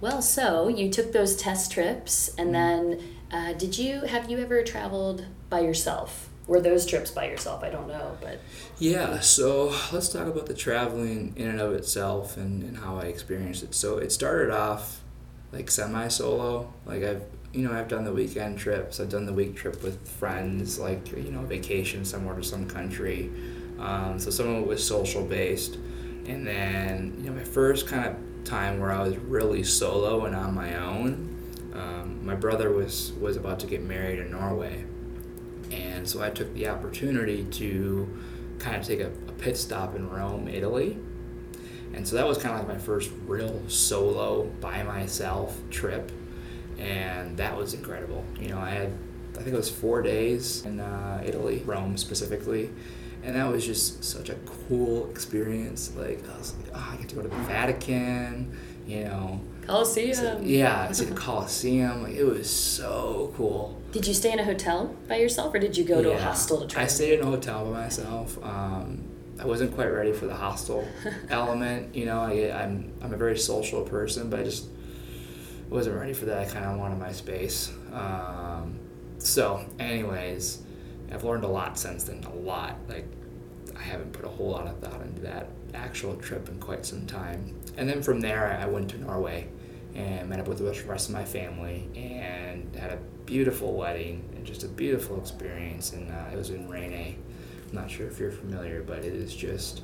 [0.00, 2.90] well so you took those test trips and mm-hmm.
[2.90, 6.28] then uh, did you have you ever traveled by yourself?
[6.46, 7.62] Were those trips by yourself?
[7.62, 8.40] I don't know, but
[8.78, 9.20] yeah.
[9.20, 13.62] So let's talk about the traveling in and of itself and, and how I experienced
[13.62, 13.74] it.
[13.74, 15.00] So it started off
[15.52, 16.72] like semi solo.
[16.86, 19.00] Like I've you know I've done the weekend trips.
[19.00, 23.30] I've done the week trip with friends, like you know vacation somewhere to some country.
[23.78, 25.76] Um, so some of it was social based,
[26.26, 30.34] and then you know my first kind of time where I was really solo and
[30.34, 31.34] on my own.
[31.74, 34.84] Um, my brother was was about to get married in Norway,
[35.70, 38.08] and so I took the opportunity to
[38.58, 40.98] kind of take a, a pit stop in Rome, Italy.
[41.94, 46.12] And so that was kind of like my first real solo by myself trip,
[46.78, 48.24] and that was incredible.
[48.40, 48.92] You know, I had
[49.34, 52.70] I think it was four days in uh, Italy, Rome specifically,
[53.22, 54.34] and that was just such a
[54.68, 55.92] cool experience.
[55.96, 59.40] Like I was like, oh, I get to go to the Vatican, you know.
[59.66, 60.14] Colosseum.
[60.14, 62.02] So, yeah, see the Colosseum.
[62.04, 63.80] Like, it was so cool.
[63.92, 66.60] Did you stay in a hotel by yourself, or did you go to a hostel
[66.60, 66.82] to try?
[66.82, 68.42] I stayed in a hotel by myself.
[68.42, 69.07] Um,
[69.40, 70.86] I wasn't quite ready for the hostel
[71.30, 71.94] element.
[71.94, 74.66] You know, I, I'm I'm a very social person, but I just
[75.70, 76.38] wasn't ready for that.
[76.38, 77.72] I kind of wanted my space.
[77.92, 78.78] Um,
[79.18, 80.62] so, anyways,
[81.12, 82.24] I've learned a lot since then.
[82.24, 82.76] A lot.
[82.88, 83.06] Like,
[83.76, 87.06] I haven't put a whole lot of thought into that actual trip in quite some
[87.06, 87.54] time.
[87.76, 89.48] And then from there, I went to Norway
[89.94, 94.44] and met up with the rest of my family and had a beautiful wedding and
[94.44, 95.92] just a beautiful experience.
[95.92, 97.16] And uh, it was in Reine.
[97.70, 99.82] I'm not sure if you're familiar, but it is just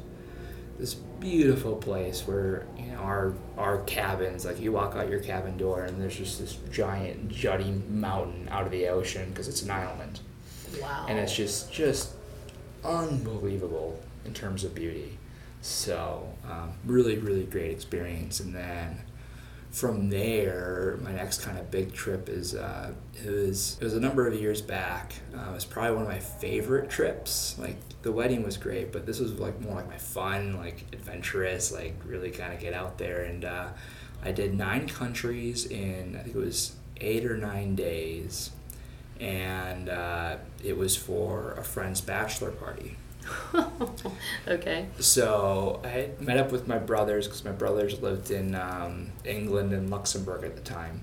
[0.79, 5.57] this beautiful place where you know our our cabins like you walk out your cabin
[5.57, 9.71] door and there's just this giant jutting mountain out of the ocean because it's an
[9.71, 10.21] island.
[10.81, 11.07] Wow.
[11.09, 12.11] And it's just just
[12.85, 15.19] unbelievable in terms of beauty.
[15.63, 18.41] So um, really really great experience.
[18.41, 18.99] And then
[19.75, 24.01] from there, my next kind of big trip is uh, it was it was a
[24.01, 25.15] number of years back.
[25.37, 27.57] Uh, it was probably one of my favorite trips.
[27.59, 31.73] Like the wedding was great, but this was like more like my fun, like adventurous,
[31.73, 33.25] like really kind of get out there.
[33.25, 33.71] And uh,
[34.23, 38.53] I did nine countries in I think it was eight or nine days,
[39.19, 42.97] and uh, it was for a friend's bachelor party.
[44.49, 44.87] okay.
[45.01, 49.91] So I met up with my brothers because my brothers lived in um, England and
[49.91, 51.01] Luxembourg at the time.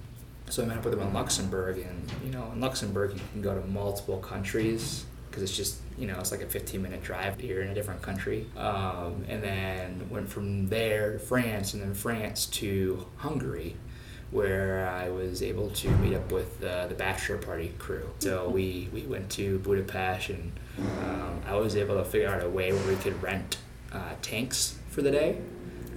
[0.50, 3.42] So I met up with them in Luxembourg, and you know, in Luxembourg you can
[3.42, 7.42] go to multiple countries because it's just you know it's like a 15 minute drive
[7.42, 11.94] you're in a different country um, and then went from there to france and then
[11.94, 13.76] france to hungary
[14.32, 18.90] where i was able to meet up with uh, the bachelor party crew so we,
[18.94, 22.88] we went to budapest and um, I was able to figure out a way where
[22.88, 23.58] we could rent
[23.92, 25.38] uh, tanks for the day.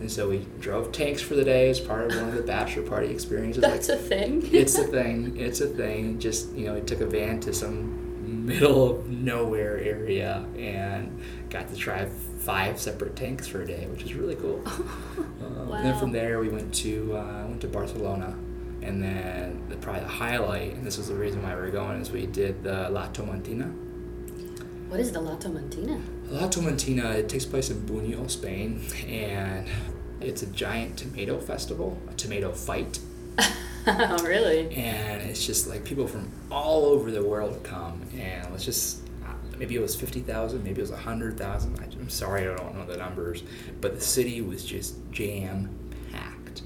[0.01, 2.83] And so we drove tanks for the day as part of one of the bachelor
[2.83, 3.63] party experiences.
[3.63, 4.49] That's like, a thing.
[4.53, 5.37] it's a thing.
[5.41, 6.19] It's a thing.
[6.19, 8.04] Just you know, we took a van to some
[8.45, 11.19] middle of nowhere area and
[11.51, 12.07] got to try
[12.39, 14.63] five separate tanks for a day, which was really cool.
[14.67, 15.77] um, wow.
[15.77, 18.37] And then from there, we went to uh, went to Barcelona,
[18.83, 22.01] and then the, probably the highlight, and this was the reason why we were going,
[22.01, 23.73] is we did the La Tomatina
[24.95, 26.01] what is the La Tomatina?
[26.29, 29.67] La Tomatina, it takes place in Buñol, Spain, and
[30.21, 33.01] it's a giant tomato festival, a tomato fight.
[33.87, 34.75] oh, really?
[34.75, 39.33] And it's just like people from all over the world come, and let's just uh,
[39.59, 41.79] maybe it was 50,000, maybe it was 100,000.
[41.79, 43.43] I'm sorry, I don't know the numbers,
[43.81, 45.77] but the city was just jam
[46.13, 46.63] packed.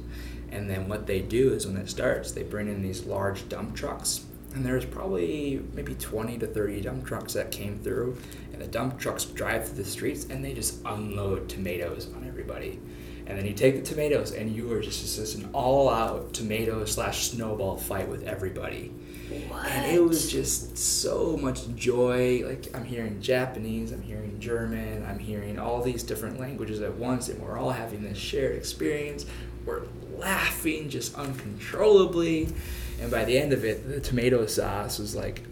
[0.50, 3.74] And then what they do is when it starts, they bring in these large dump
[3.74, 8.16] trucks and there's probably maybe 20 to 30 dump trucks that came through
[8.52, 12.80] and the dump trucks drive through the streets and they just unload tomatoes on everybody
[13.28, 17.30] and then you take the tomatoes and you are just, just an all-out tomato slash
[17.30, 18.92] snowball fight with everybody
[19.48, 19.66] what?
[19.66, 25.18] and it was just so much joy like i'm hearing japanese i'm hearing german i'm
[25.18, 29.26] hearing all these different languages at once and we're all having this shared experience
[29.64, 29.82] we're
[30.16, 32.48] laughing just uncontrollably
[33.00, 35.42] and by the end of it, the tomato sauce was like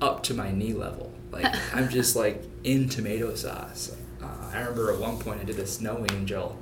[0.00, 1.12] up to my knee level.
[1.30, 3.94] Like I'm just like in tomato sauce.
[4.22, 6.58] Uh, I remember at one point I did a snow angel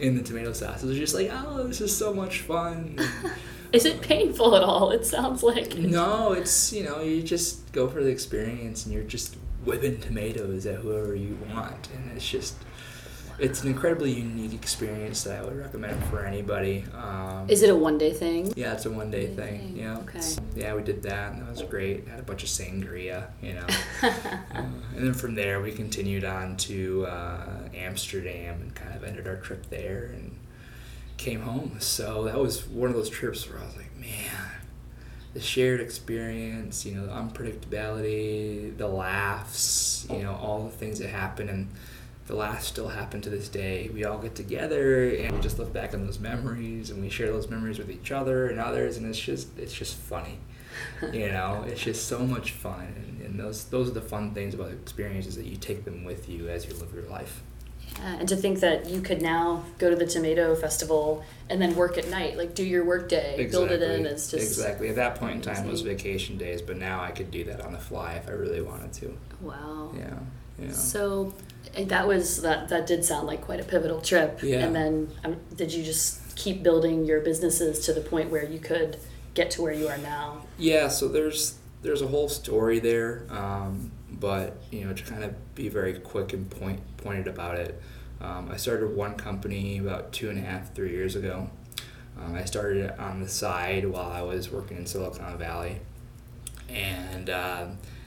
[0.00, 0.82] in the tomato sauce.
[0.82, 2.98] It was just like, oh, this is so much fun.
[3.72, 4.90] is it painful at all?
[4.90, 5.76] It sounds like.
[5.76, 10.66] No, it's you know you just go for the experience and you're just whipping tomatoes
[10.66, 12.56] at whoever you want, and it's just
[13.42, 16.84] it's an incredibly unique experience that I would recommend for anybody.
[16.94, 18.52] Um, Is it a one day thing?
[18.56, 19.58] Yeah, it's a one day thing.
[19.58, 19.76] thing.
[19.76, 19.98] Yeah.
[19.98, 20.20] Okay.
[20.54, 21.32] Yeah, we did that.
[21.32, 22.06] And that was great.
[22.06, 23.66] Had a bunch of sangria, you know.
[24.02, 24.12] uh,
[24.94, 29.36] and then from there, we continued on to uh, Amsterdam and kind of ended our
[29.36, 30.36] trip there and
[31.16, 31.76] came home.
[31.80, 34.52] So that was one of those trips where I was like, man,
[35.34, 41.08] the shared experience, you know, the unpredictability, the laughs, you know, all the things that
[41.08, 41.68] happen and
[42.26, 43.90] the laughs still happen to this day.
[43.92, 47.32] We all get together and we just look back on those memories and we share
[47.32, 50.38] those memories with each other and others, and it's just it's just funny.
[51.12, 54.54] you know, it's just so much fun, and, and those those are the fun things
[54.54, 57.42] about experiences that you take them with you as you live your life.
[57.98, 61.74] Yeah, and to think that you could now go to the tomato festival and then
[61.74, 63.68] work at night, like do your work day, exactly.
[63.68, 64.06] build it in.
[64.06, 67.10] It's just exactly at that point in time it was vacation days, but now I
[67.10, 69.18] could do that on the fly if I really wanted to.
[69.40, 69.92] Wow.
[69.94, 70.14] Yeah.
[70.58, 70.72] Yeah.
[70.72, 71.34] So
[71.74, 74.40] that was that that did sound like quite a pivotal trip.
[74.42, 74.58] Yeah.
[74.58, 78.58] And then um, did you just keep building your businesses to the point where you
[78.58, 78.98] could
[79.34, 80.42] get to where you are now?
[80.58, 80.88] Yeah.
[80.88, 85.68] So there's there's a whole story there, um, but you know to kind of be
[85.68, 87.80] very quick and point pointed about it.
[88.20, 91.50] Um, I started one company about two and a half three years ago.
[92.20, 95.80] Um, I started it on the side while I was working in Silicon Valley,
[96.68, 97.66] and uh,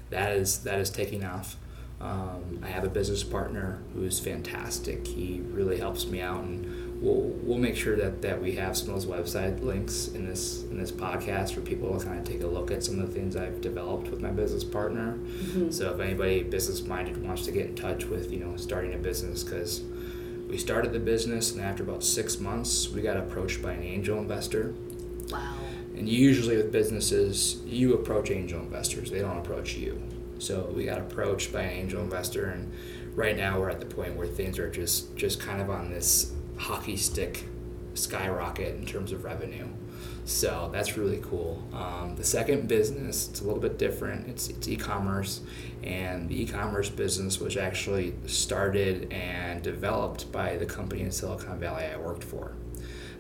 [0.10, 1.58] that is that is taking off.
[2.02, 5.08] Um, I have a business partner who's fantastic.
[5.08, 8.90] He really helps me out, and we'll we'll make sure that, that we have some
[8.90, 12.44] of those website links in this in this podcast for people to kind of take
[12.44, 15.14] a look at some of the things I've developed with my business partner.
[15.14, 15.72] Mm-hmm.
[15.72, 18.98] So if anybody business minded wants to get in touch with you know starting a
[18.98, 19.82] business, because
[20.50, 24.18] we started the business, and after about six months, we got approached by an angel
[24.18, 24.76] investor.
[25.32, 25.56] Wow.
[25.96, 30.02] And usually with businesses, you approach angel investors; they don't approach you.
[30.40, 32.72] So we got approached by an angel investor, and
[33.16, 36.34] right now we're at the point where things are just just kind of on this
[36.58, 37.46] hockey stick
[37.94, 39.68] skyrocket in terms of revenue.
[40.26, 41.64] So that's really cool.
[41.72, 44.28] Um, the second business, it's a little bit different.
[44.28, 45.42] It's, it's e-commerce,
[45.84, 51.86] and the e-commerce business was actually started and developed by the company in Silicon Valley
[51.86, 52.54] I worked for.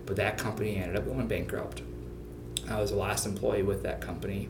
[0.07, 1.83] But that company ended up going bankrupt.
[2.69, 4.49] I was the last employee with that company,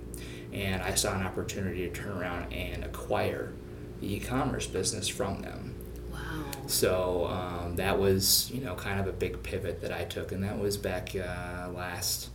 [0.53, 3.51] and I saw an opportunity to turn around and acquire
[3.99, 5.75] the e-commerce business from them.
[6.11, 6.19] Wow.
[6.67, 10.43] So um, that was, you know, kind of a big pivot that I took, and
[10.43, 12.29] that was back uh, last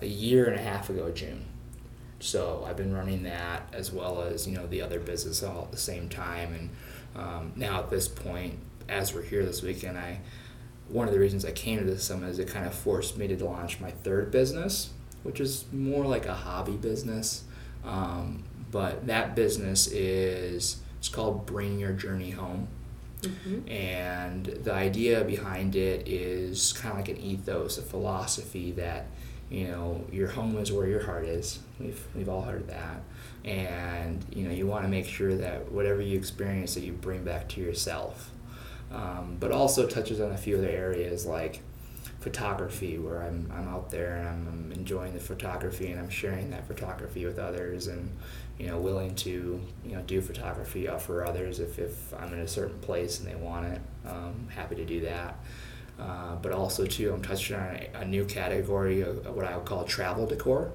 [0.00, 1.46] a year and a half ago, June.
[2.18, 5.70] So I've been running that as well as you know the other business all at
[5.70, 6.70] the same time, and
[7.14, 10.20] um, now at this point, as we're here this weekend, I
[10.88, 13.26] one of the reasons I came to this summit is it kind of forced me
[13.28, 14.90] to launch my third business,
[15.26, 17.44] which is more like a hobby business.
[17.84, 22.68] Um, but that business is it's called Bring Your Journey Home.
[23.22, 23.68] Mm-hmm.
[23.68, 29.06] And the idea behind it is kind of like an ethos, a philosophy that
[29.50, 31.60] you know your home is where your heart is.
[31.78, 33.00] We've we've all heard that,
[33.44, 37.24] and you know you want to make sure that whatever you experience that you bring
[37.24, 38.32] back to yourself.
[38.92, 41.60] Um, but also touches on a few other areas like
[42.26, 46.50] photography where I'm, I'm out there and I'm, I'm, enjoying the photography and I'm sharing
[46.50, 48.10] that photography with others and
[48.58, 52.48] you know willing to you know do photography for others if, if I'm in a
[52.48, 55.38] certain place and they want it um, happy to do that.
[56.00, 59.56] Uh, but also too I'm touching on a, a new category of, of, what I
[59.56, 60.72] would call travel decor.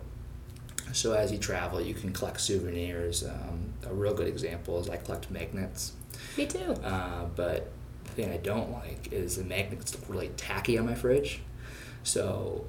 [0.94, 3.26] So as you travel you can collect souvenirs.
[3.26, 5.92] Um, a real good example is I collect magnets.
[6.38, 6.76] Me too.
[6.82, 7.72] Uh, but
[8.12, 11.42] thing I don't like is the magnets look really tacky on my fridge.
[12.04, 12.66] So,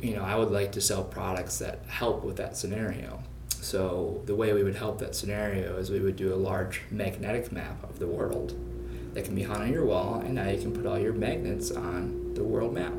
[0.00, 3.22] you know, I would like to sell products that help with that scenario.
[3.48, 7.52] So the way we would help that scenario is we would do a large magnetic
[7.52, 8.54] map of the world
[9.14, 11.70] that can be hung on your wall, and now you can put all your magnets
[11.70, 12.94] on the world map.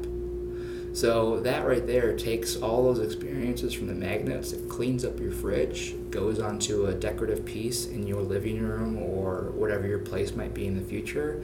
[0.93, 5.31] So that right there takes all those experiences from the magnets, it cleans up your
[5.31, 10.53] fridge, goes onto a decorative piece in your living room or whatever your place might
[10.53, 11.43] be in the future,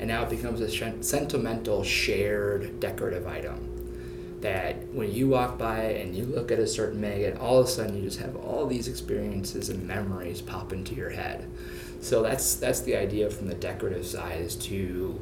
[0.00, 0.68] and now it becomes a
[1.02, 3.74] sentimental shared decorative item
[4.40, 7.68] that when you walk by and you look at a certain magnet all of a
[7.68, 11.48] sudden you just have all these experiences and memories pop into your head.
[12.00, 15.20] So that's that's the idea from the decorative side is to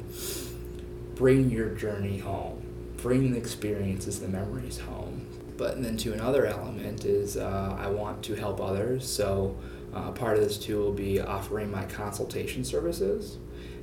[1.15, 2.56] bring your journey home
[2.97, 5.25] bring the experiences the memories home
[5.57, 9.57] but then to another element is uh, i want to help others so
[9.93, 13.37] uh, part of this too will be offering my consultation services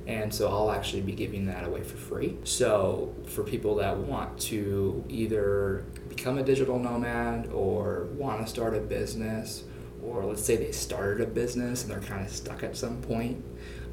[0.07, 2.37] and so I'll actually be giving that away for free.
[2.43, 8.75] So for people that want to either become a digital nomad or want to start
[8.75, 9.63] a business,
[10.03, 13.43] or let's say they started a business and they're kind of stuck at some point,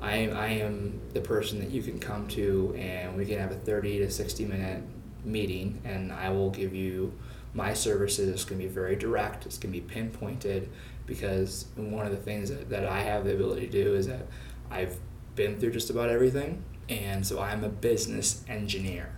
[0.03, 3.57] I, I am the person that you can come to and we can have a
[3.57, 4.83] 30 to 60 minute
[5.25, 7.13] meeting and I will give you
[7.55, 8.29] my services.
[8.29, 10.71] It's going to be very direct, it's going to be pinpointed
[11.07, 14.27] because one of the things that, that I have the ability to do is that
[14.71, 14.97] I've
[15.35, 19.15] been through just about everything, and so I'm a business engineer.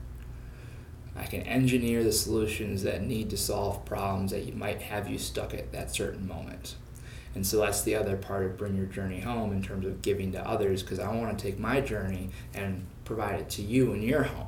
[1.17, 5.19] I can engineer the solutions that need to solve problems that you might have you
[5.19, 6.75] stuck at that certain moment.
[7.37, 10.33] And so that's the other part of Bring Your Journey Home in terms of giving
[10.33, 14.03] to others because I want to take my journey and provide it to you in
[14.03, 14.47] your home.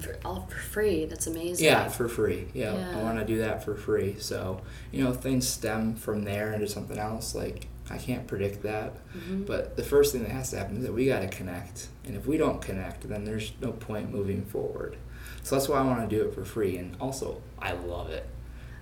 [0.00, 1.04] For all for free.
[1.06, 1.64] That's amazing.
[1.64, 2.48] Yeah, for free.
[2.54, 2.98] Yeah, Yeah.
[2.98, 4.16] I want to do that for free.
[4.18, 4.60] So,
[4.92, 7.34] you know, things stem from there into something else.
[7.34, 8.94] Like, I can't predict that.
[9.16, 9.46] Mhm.
[9.46, 11.88] But the first thing that has to happen is that we got to connect.
[12.04, 14.96] And if we don't connect, then there's no point moving forward.
[15.42, 16.76] So that's why I want to do it for free.
[16.76, 18.26] And also, I love it.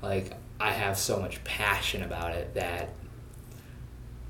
[0.02, 2.90] Like, I have so much passion about it that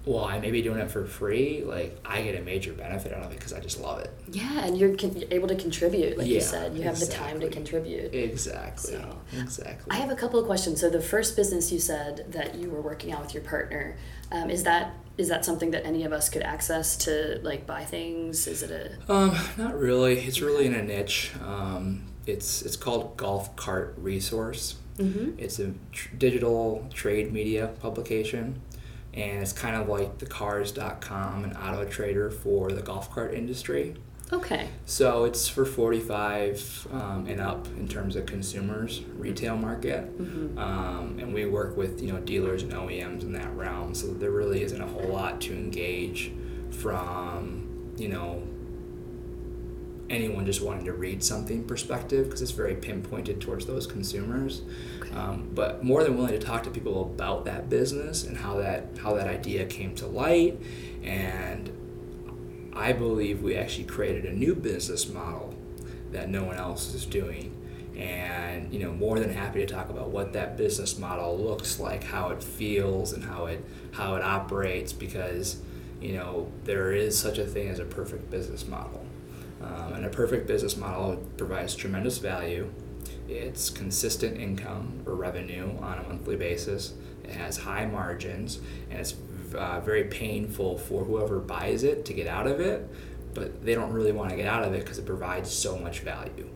[0.05, 3.24] while I may be doing it for free, like, I get a major benefit out
[3.24, 4.11] of it because I just love it.
[4.30, 6.76] Yeah, and you're, con- you're able to contribute, like you said.
[6.76, 8.12] You have the time to contribute.
[8.14, 8.92] Exactly.
[8.92, 9.90] So, exactly.
[9.90, 10.80] I have a couple of questions.
[10.80, 13.96] So the first business you said that you were working on with your partner,
[14.30, 17.84] um, is that is that something that any of us could access to like buy
[17.84, 18.46] things?
[18.48, 20.18] Is it a Um, not really.
[20.18, 21.30] It's really in a niche.
[21.40, 24.74] Um, it's it's called Golf Cart Resource.
[24.98, 25.38] mm-hmm.
[25.38, 28.61] It's a tr- digital trade media publication,
[29.14, 33.94] and it's kind of like the Cars.com and Auto Trader for the golf cart industry.
[34.32, 34.68] okay?
[34.86, 40.18] So it's for 45 um, and up in terms of consumers, retail market.
[40.18, 40.58] Mm-hmm.
[40.58, 44.30] Um, and we work with you know dealers and OEMs in that realm, so there
[44.30, 46.32] really isn't a whole lot to engage
[46.70, 48.42] from you know
[50.10, 54.62] anyone just wanting to read something perspective because it's very pinpointed towards those consumers.
[55.14, 58.86] Um, but more than willing to talk to people about that business and how that
[59.00, 60.58] how that idea came to light,
[61.04, 61.70] and
[62.74, 65.54] I believe we actually created a new business model
[66.10, 67.60] that no one else is doing.
[67.96, 72.02] And you know more than happy to talk about what that business model looks like
[72.02, 75.58] how it feels and how it how it operates because
[76.00, 79.06] you know there is such a thing as a perfect business model.
[79.62, 82.68] Um, and a perfect business model provides tremendous value
[83.28, 88.60] it's consistent income or revenue on a monthly basis it has high margins
[88.90, 89.14] and it's
[89.54, 92.88] uh, very painful for whoever buys it to get out of it
[93.32, 96.00] but they don't really want to get out of it because it provides so much
[96.00, 96.48] value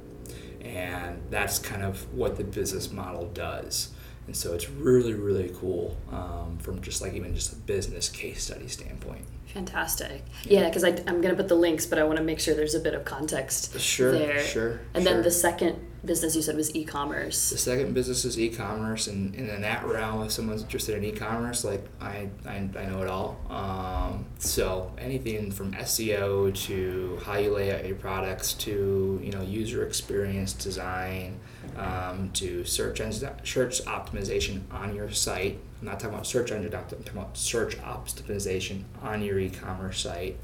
[0.60, 3.90] and that's kind of what the business model does
[4.26, 8.44] and so it's really really cool um, from just like even just a business case
[8.44, 10.22] study standpoint Fantastic.
[10.44, 12.74] Yeah, because I'm going to put the links, but I want to make sure there's
[12.74, 14.40] a bit of context sure there.
[14.42, 15.14] sure And sure.
[15.14, 17.50] then the second business you said was e-commerce.
[17.50, 21.64] The second business is e-commerce and, and in that realm if someone's interested in e-commerce
[21.64, 23.38] like i, I, I know it all.
[23.50, 29.42] Um, so anything from seo to how you lay out your products to you know
[29.42, 31.40] user experience design
[31.76, 35.58] um, to search engine search optimization on your site.
[35.80, 40.00] I'm not talking about search engine opt- i'm talking about search optimization on your e-commerce
[40.00, 40.36] site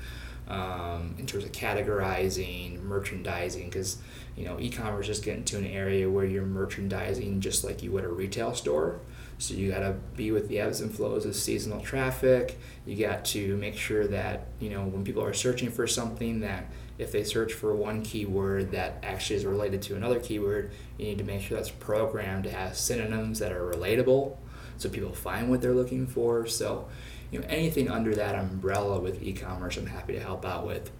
[0.48, 3.98] um, in terms of categorizing, merchandising, because
[4.36, 8.04] you know e-commerce is getting to an area where you're merchandising just like you would
[8.04, 9.00] a retail store.
[9.38, 12.58] So you got to be with the ebbs and flows of seasonal traffic.
[12.86, 16.66] You got to make sure that you know when people are searching for something that
[16.98, 21.18] if they search for one keyword that actually is related to another keyword, you need
[21.18, 24.36] to make sure that's programmed to have synonyms that are relatable,
[24.76, 26.46] so people find what they're looking for.
[26.46, 26.88] So
[27.30, 30.90] you know anything under that umbrella with e-commerce i'm happy to help out with.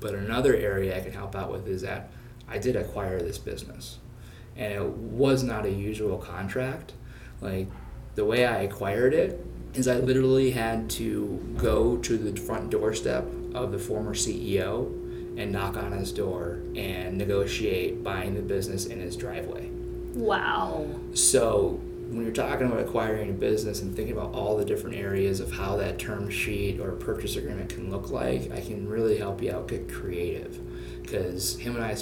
[0.00, 2.10] But another area i can help out with is that
[2.48, 3.98] i did acquire this business.
[4.56, 6.92] And it was not a usual contract.
[7.40, 7.68] Like
[8.14, 13.24] the way i acquired it is i literally had to go to the front doorstep
[13.54, 14.86] of the former ceo
[15.36, 19.68] and knock on his door and negotiate buying the business in his driveway.
[20.14, 20.86] Wow.
[21.14, 21.80] so
[22.14, 25.50] when you're talking about acquiring a business and thinking about all the different areas of
[25.50, 29.50] how that term sheet or purchase agreement can look like, I can really help you
[29.50, 30.60] out get creative.
[31.02, 31.96] Because him and I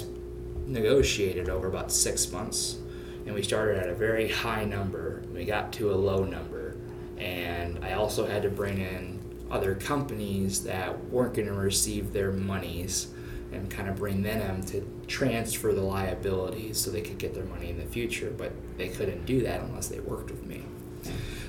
[0.67, 2.77] negotiated over about six months,
[3.25, 5.17] and we started at a very high number.
[5.23, 6.77] and We got to a low number,
[7.17, 12.31] and I also had to bring in other companies that weren't going to receive their
[12.31, 13.07] monies
[13.53, 17.69] and kind of bring them to transfer the liabilities so they could get their money
[17.69, 20.63] in the future, but they couldn't do that unless they worked with me.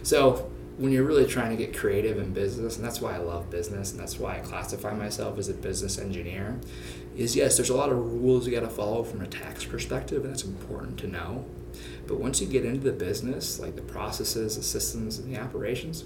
[0.03, 3.49] So when you're really trying to get creative in business, and that's why I love
[3.51, 6.59] business, and that's why I classify myself as a business engineer,
[7.17, 10.25] is yes, there's a lot of rules you got to follow from a tax perspective,
[10.25, 11.45] and that's important to know.
[12.07, 16.05] But once you get into the business, like the processes, the systems, and the operations,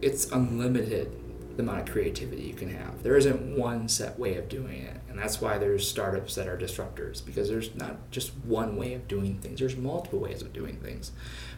[0.00, 1.16] it's unlimited
[1.58, 3.02] the amount of creativity you can have.
[3.02, 4.96] There isn't one set way of doing it.
[5.08, 9.08] And that's why there's startups that are disruptors because there's not just one way of
[9.08, 9.58] doing things.
[9.58, 11.10] There's multiple ways of doing things.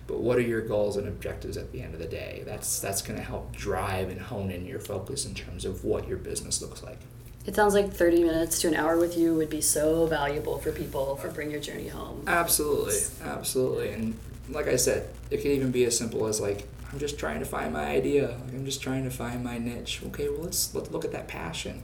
[0.07, 2.43] But what are your goals and objectives at the end of the day?
[2.47, 6.09] That's that's going to help drive and hone in your focus in terms of what
[6.09, 6.99] your business looks like.
[7.45, 10.73] It sounds like 30 minutes to an hour with you would be so valuable for
[10.73, 12.25] people for Bring Your Journey Home.
[12.27, 13.91] Absolutely, absolutely.
[13.91, 14.17] And
[14.49, 17.45] like I said, it can even be as simple as like I'm just trying to
[17.45, 18.37] find my idea.
[18.49, 20.03] I'm just trying to find my niche.
[20.07, 21.83] Okay, well let's let's look at that passion.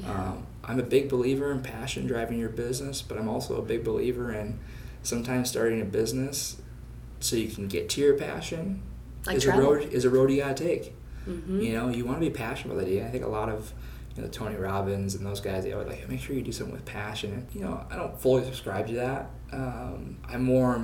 [0.00, 0.10] Yeah.
[0.12, 3.84] Um, I'm a big believer in passion driving your business, but I'm also a big
[3.84, 4.58] believer in
[5.02, 6.60] sometimes starting a business
[7.20, 8.82] so you can get to your passion
[9.26, 9.60] like is travel.
[9.60, 10.94] a road is a road you gotta take.
[11.28, 11.60] Mm-hmm.
[11.60, 13.02] You know, you want to be passionate about it.
[13.02, 13.72] I think a lot of
[14.16, 16.74] you know Tony Robbins and those guys they always like make sure you do something
[16.74, 17.32] with passion.
[17.32, 19.30] And, you know, I don't fully subscribe to that.
[19.52, 20.82] Um, I'm more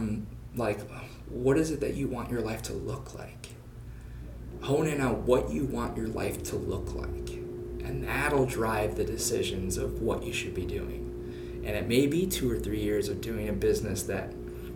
[0.54, 0.80] like,
[1.30, 3.48] what is it that you want your life to look like?
[4.62, 7.30] Hone in on what you want your life to look like,
[7.84, 11.62] and that'll drive the decisions of what you should be doing.
[11.64, 14.32] And it may be two or three years of doing a business that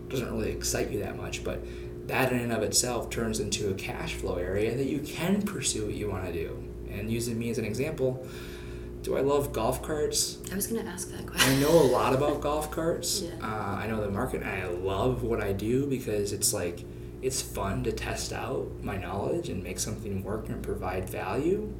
[0.09, 1.63] doesn't really excite you that much, but
[2.07, 5.85] that in and of itself turns into a cash flow area that you can pursue
[5.85, 6.63] what you want to do.
[6.91, 8.27] And using me as an example,
[9.03, 10.37] do I love golf carts?
[10.51, 11.53] I was going to ask that question.
[11.53, 13.21] I know a lot about golf carts.
[13.21, 13.31] Yeah.
[13.41, 16.85] Uh, I know the market, I love what I do because it's like
[17.21, 21.73] it's fun to test out my knowledge and make something work and provide value.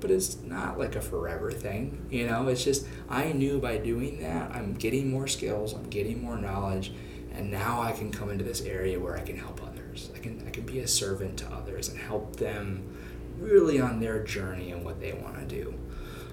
[0.00, 2.46] But it's not like a forever thing, you know.
[2.48, 6.92] It's just I knew by doing that, I'm getting more skills, I'm getting more knowledge,
[7.32, 10.10] and now I can come into this area where I can help others.
[10.14, 12.84] I can I can be a servant to others and help them
[13.40, 15.74] really on their journey and what they want to do.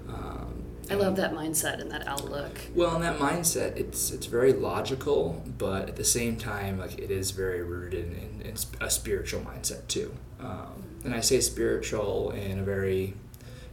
[0.08, 2.60] Um, I love that mindset and that outlook.
[2.76, 7.10] Well, and that mindset, it's it's very logical, but at the same time, like it
[7.10, 10.14] is very rooted in, in, in a spiritual mindset too.
[10.40, 13.16] Um, and I say spiritual in a very,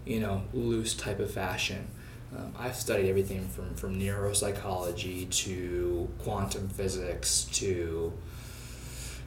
[0.06, 1.88] you know, loose type of fashion.
[2.36, 8.12] Um, I've studied everything from, from neuropsychology to quantum physics to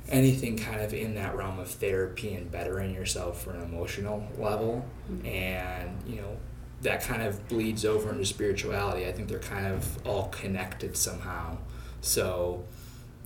[0.09, 4.85] anything kind of in that realm of therapy and bettering yourself for an emotional level.
[5.11, 5.25] Mm-hmm.
[5.25, 6.37] And, you know,
[6.85, 9.07] that kind of bleeds over into spirituality.
[9.07, 11.57] I think they're kind of all connected somehow.
[12.01, 12.63] So,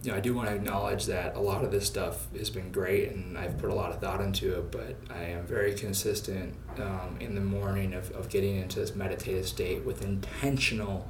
[0.02, 2.72] you know, I do want to acknowledge that a lot of this stuff has been
[2.72, 6.56] great and I've put a lot of thought into it, but I am very consistent
[6.78, 11.06] um, in the morning of, of getting into this meditative state with intentional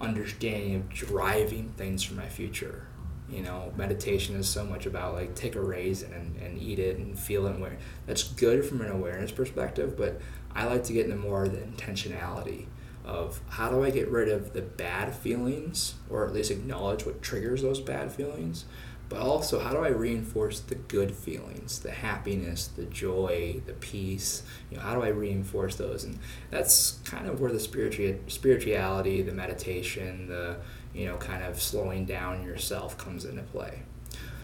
[0.00, 2.86] understanding of driving things for my future.
[3.28, 6.96] You know, meditation is so much about like take a raisin and, and eat it
[6.96, 7.58] and feel it.
[7.58, 10.18] Where that's good from an awareness perspective, but
[10.54, 12.66] I like to get into more of the intentionality
[13.04, 17.22] of how do I get rid of the bad feelings or at least acknowledge what
[17.22, 18.66] triggers those bad feelings,
[19.08, 24.42] but also how do I reinforce the good feelings, the happiness, the joy, the peace,
[24.70, 26.04] you know, how do I reinforce those?
[26.04, 26.18] And
[26.50, 30.56] that's kind of where the spiritu- spirituality, the meditation, the,
[30.92, 33.80] you know, kind of slowing down yourself comes into play.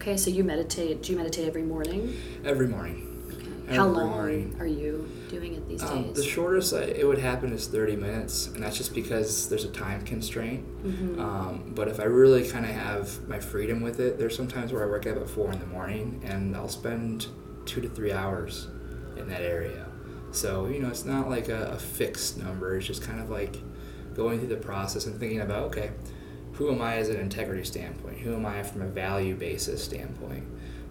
[0.01, 2.15] Okay, so you meditate, do you meditate every morning?
[2.43, 3.14] Every morning.
[3.69, 4.55] How long morning.
[4.59, 6.17] are you doing it these um, days?
[6.17, 9.71] The shortest I, it would happen is 30 minutes, and that's just because there's a
[9.71, 10.65] time constraint.
[10.83, 11.19] Mm-hmm.
[11.19, 14.87] Um, but if I really kind of have my freedom with it, there's sometimes where
[14.87, 17.27] I wake up at 4 in the morning and I'll spend
[17.65, 18.67] two to three hours
[19.17, 19.87] in that area.
[20.31, 23.57] So, you know, it's not like a, a fixed number, it's just kind of like
[24.13, 25.91] going through the process and thinking about, okay,
[26.53, 28.17] who am I as an integrity standpoint?
[28.19, 30.45] Who am I from a value basis standpoint?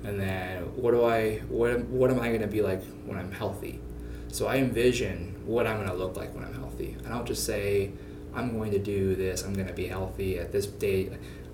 [0.04, 3.32] And then what do I what what am I going to be like when I'm
[3.32, 3.80] healthy?
[4.28, 6.96] So I envision what I'm going to look like when I'm healthy.
[7.06, 7.92] I don't just say
[8.34, 9.42] I'm going to do this.
[9.42, 11.12] I'm going to be healthy at this date.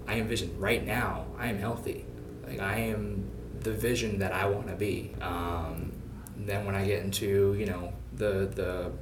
[0.08, 2.04] I envision right now I am healthy.
[2.46, 3.30] Like I am
[3.60, 5.14] the vision that I want to be.
[5.20, 5.92] Um,
[6.36, 8.92] then when I get into you know the the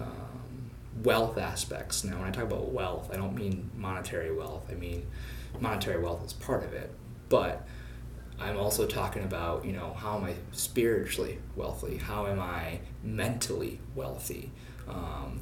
[0.00, 0.70] um,
[1.02, 2.04] wealth aspects.
[2.04, 4.66] Now when I talk about wealth, I don't mean monetary wealth.
[4.70, 5.06] I mean
[5.60, 6.92] monetary wealth is part of it,
[7.28, 7.66] but
[8.40, 11.96] I'm also talking about, you know, how am I spiritually wealthy?
[11.96, 14.50] How am I mentally wealthy?
[14.88, 15.40] Um,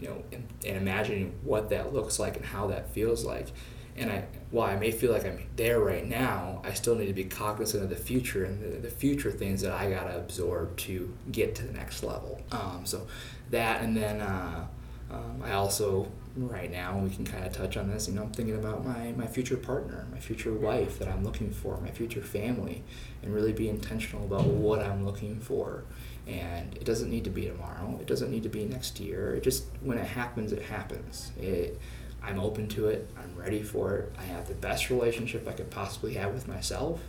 [0.00, 3.48] you know, and, and, imagining what that looks like and how that feels like.
[3.96, 7.14] And I, while I may feel like I'm there right now, I still need to
[7.14, 11.14] be cognizant of the future and the, the future things that I gotta absorb to
[11.32, 12.42] get to the next level.
[12.52, 13.06] Um, so
[13.50, 14.66] that, and then uh,
[15.10, 18.30] um, I also right now we can kind of touch on this you know i'm
[18.30, 22.20] thinking about my my future partner my future wife that i'm looking for my future
[22.20, 22.82] family
[23.22, 25.84] and really be intentional about what i'm looking for.
[26.26, 29.42] And it doesn't need to be tomorrow it doesn't need to be next year it
[29.42, 31.32] just when it happens it happens.
[31.40, 31.80] It
[32.22, 35.70] i'm open to it i'm ready for it i have the best relationship i could
[35.70, 37.00] possibly have with myself.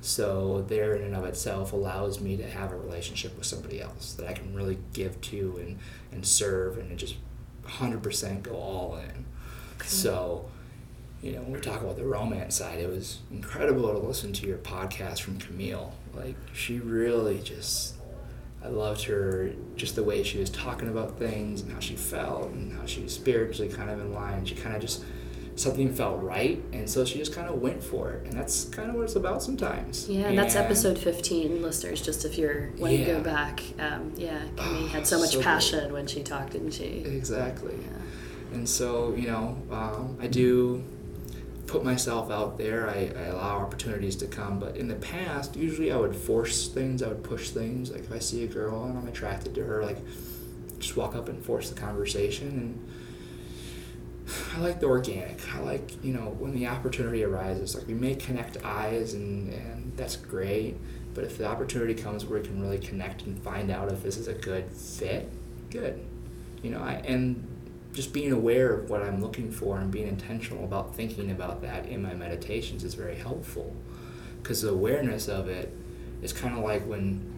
[0.00, 4.14] So there in and of itself allows me to have a relationship with somebody else
[4.14, 5.78] that i can really give to and
[6.12, 7.16] and serve and just
[7.68, 9.24] 100% go all in.
[9.76, 9.86] Okay.
[9.86, 10.48] So,
[11.22, 14.46] you know, when we talk about the romance side, it was incredible to listen to
[14.46, 15.92] your podcast from Camille.
[16.14, 17.94] Like, she really just,
[18.64, 22.50] I loved her, just the way she was talking about things and how she felt
[22.50, 24.44] and how she was spiritually kind of in line.
[24.44, 25.04] She kind of just
[25.58, 28.88] something felt right, and so she just kind of went for it, and that's kind
[28.88, 30.08] of what it's about sometimes.
[30.08, 32.00] Yeah, and that's episode fifteen, listeners.
[32.00, 32.98] Just if you're when yeah.
[32.98, 35.92] you go back, um, yeah, Kimmy had so much so passion great.
[35.92, 37.02] when she talked, didn't she?
[37.04, 37.74] Exactly.
[37.80, 38.56] Yeah.
[38.56, 40.84] And so you know, um, I do
[41.66, 42.88] put myself out there.
[42.88, 44.58] I, I allow opportunities to come.
[44.58, 47.02] But in the past, usually I would force things.
[47.02, 47.92] I would push things.
[47.92, 49.98] Like if I see a girl and I'm attracted to her, like
[50.78, 52.88] just walk up and force the conversation and
[54.54, 55.40] I like the organic.
[55.54, 59.92] I like, you know, when the opportunity arises, like we may connect eyes and, and
[59.96, 60.76] that's great.
[61.14, 64.16] But if the opportunity comes where we can really connect and find out if this
[64.16, 65.30] is a good fit,
[65.70, 66.04] good.
[66.62, 67.46] You know, I, and
[67.92, 71.86] just being aware of what I'm looking for and being intentional about thinking about that
[71.86, 73.74] in my meditations is very helpful.
[74.42, 75.74] Because the awareness of it
[76.22, 77.34] is kind of like when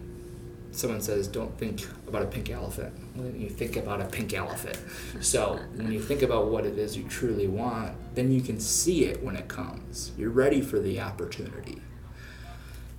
[0.71, 2.93] someone says, don't think about a pink elephant.
[3.15, 4.77] When you think about a pink elephant.
[5.19, 9.05] So when you think about what it is you truly want, then you can see
[9.05, 10.11] it when it comes.
[10.17, 11.81] You're ready for the opportunity.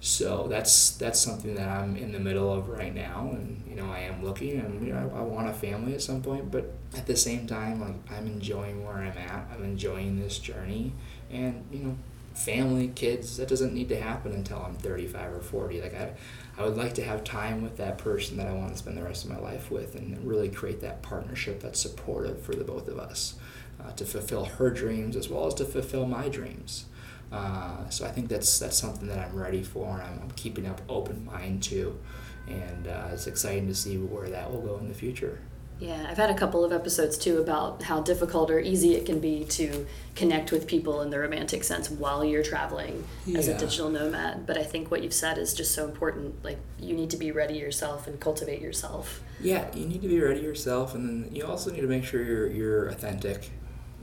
[0.01, 3.89] So that's that's something that I'm in the middle of right now, and you know
[3.89, 6.75] I am looking, and you know I, I want a family at some point, but
[6.97, 9.47] at the same time, like I'm enjoying where I'm at.
[9.55, 10.93] I'm enjoying this journey,
[11.31, 11.97] and you know
[12.35, 15.83] family, kids, that doesn't need to happen until I'm 35 or 40.
[15.83, 16.13] Like I,
[16.59, 19.03] I would like to have time with that person that I want to spend the
[19.03, 22.89] rest of my life with and really create that partnership that's supportive for the both
[22.89, 23.35] of us
[23.83, 26.87] uh, to fulfill her dreams as well as to fulfill my dreams.
[27.31, 30.67] Uh, so I think that's that's something that I'm ready for and I'm, I'm keeping
[30.67, 31.99] up open mind to,
[32.47, 35.41] and uh, it's exciting to see where that will go in the future.
[35.83, 39.19] Yeah, I've had a couple of episodes too about how difficult or easy it can
[39.19, 43.39] be to connect with people in the romantic sense while you're traveling yeah.
[43.41, 44.47] as a digital nomad.
[44.47, 46.45] But I think what you've said is just so important.
[46.45, 49.23] Like, you need to be ready yourself and cultivate yourself.
[49.41, 52.23] Yeah, you need to be ready yourself, and then you also need to make sure
[52.23, 53.51] you're, you're authentic.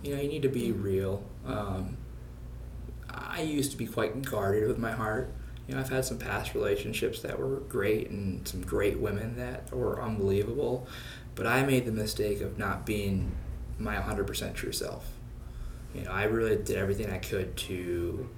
[0.03, 0.83] You know, you need to be mm-hmm.
[0.83, 1.23] real.
[1.45, 1.95] Um,
[3.09, 5.33] I used to be quite guarded with my heart.
[5.65, 9.71] You know, I've had some past relationships that were great and some great women that
[9.71, 10.87] were unbelievable
[11.39, 13.31] but I made the mistake of not being
[13.77, 15.09] my 100% true self.
[15.95, 18.29] You know, I really did everything I could to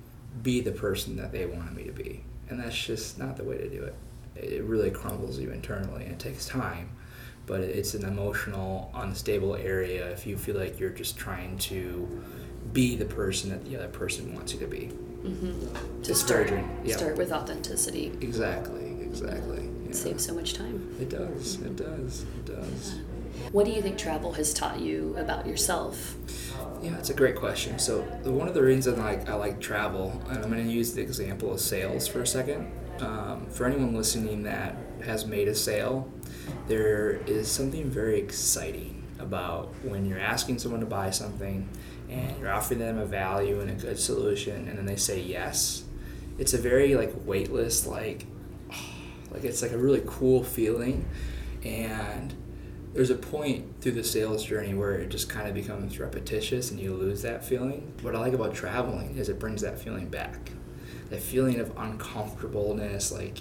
[0.43, 2.24] be the person that they wanted me to be.
[2.47, 3.95] And that's just not the way to do it.
[4.36, 6.91] It really crumbles you internally and it takes time.
[7.47, 12.22] But it's an emotional, unstable area if you feel like you're just trying to
[12.72, 14.91] be the person that the other person wants you to be.
[15.24, 16.04] Mm-hmm.
[16.04, 16.99] To start, yep.
[16.99, 18.16] start with authenticity.
[18.22, 19.70] Exactly, exactly.
[19.92, 20.96] It saves so much time.
[21.02, 21.60] It does.
[21.60, 22.22] It does.
[22.22, 22.96] It does.
[23.52, 26.16] What do you think travel has taught you about yourself?
[26.82, 27.78] Yeah, it's a great question.
[27.78, 30.94] So one of the reasons I like I like travel, and I'm going to use
[30.94, 32.72] the example of sales for a second.
[33.02, 36.10] Um, for anyone listening that has made a sale,
[36.70, 41.68] there is something very exciting about when you're asking someone to buy something
[42.10, 45.84] and you're offering them a value and a good solution, and then they say yes.
[46.39, 48.26] It's a very like weightless like
[49.32, 51.06] like it's like a really cool feeling,
[51.64, 52.34] and
[52.94, 56.80] there's a point through the sales journey where it just kind of becomes repetitious and
[56.80, 57.94] you lose that feeling.
[58.02, 60.52] What I like about traveling is it brings that feeling back.
[61.10, 63.38] That feeling of uncomfortableness, like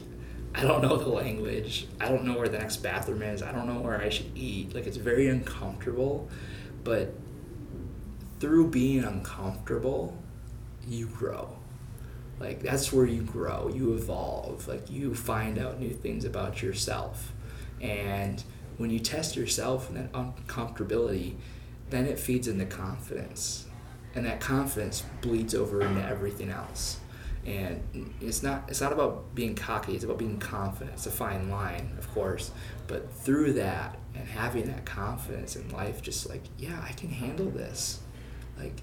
[0.55, 1.88] I don't know the language.
[2.01, 3.43] I don't know where the next bathroom is.
[3.43, 4.74] I don't know where I should eat.
[4.74, 6.28] Like it's very uncomfortable,
[6.84, 7.12] but
[8.38, 10.16] through being uncomfortable,
[10.88, 11.59] you grow
[12.41, 17.32] like that's where you grow you evolve like you find out new things about yourself.
[17.80, 18.43] And
[18.78, 21.36] when you test yourself and that uncomfortability
[21.91, 23.66] then it feeds into confidence.
[24.14, 26.99] And that confidence bleeds over into everything else.
[27.45, 30.95] And it's not it's not about being cocky it's about being confident.
[30.95, 32.51] It's a fine line of course.
[32.86, 37.51] But through that and having that confidence in life just like yeah i can handle
[37.51, 38.01] this.
[38.59, 38.80] Like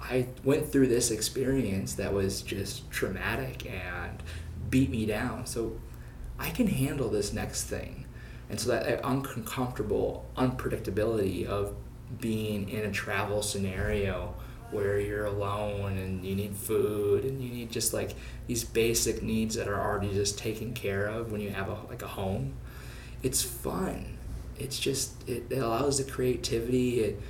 [0.00, 4.22] I went through this experience that was just traumatic and
[4.70, 5.46] beat me down.
[5.46, 5.78] So
[6.38, 8.06] I can handle this next thing.
[8.48, 11.74] And so that uncomfortable unpredictability of
[12.20, 14.34] being in a travel scenario
[14.70, 18.14] where you're alone and you need food and you need just like
[18.46, 22.02] these basic needs that are already just taken care of when you have a like
[22.02, 22.54] a home.
[23.22, 24.18] It's fun.
[24.58, 27.00] It's just it, it allows the creativity.
[27.00, 27.20] It,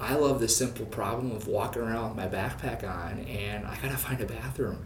[0.00, 3.96] I love the simple problem of walking around with my backpack on and I gotta
[3.96, 4.84] find a bathroom.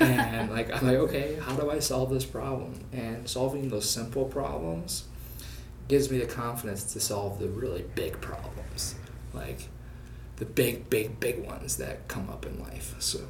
[0.00, 2.80] and like I'm like, okay, how do I solve this problem?
[2.92, 5.04] And solving those simple problems
[5.88, 8.94] gives me the confidence to solve the really big problems.
[9.32, 9.68] Like
[10.36, 12.94] the big, big, big ones that come up in life.
[12.98, 13.20] So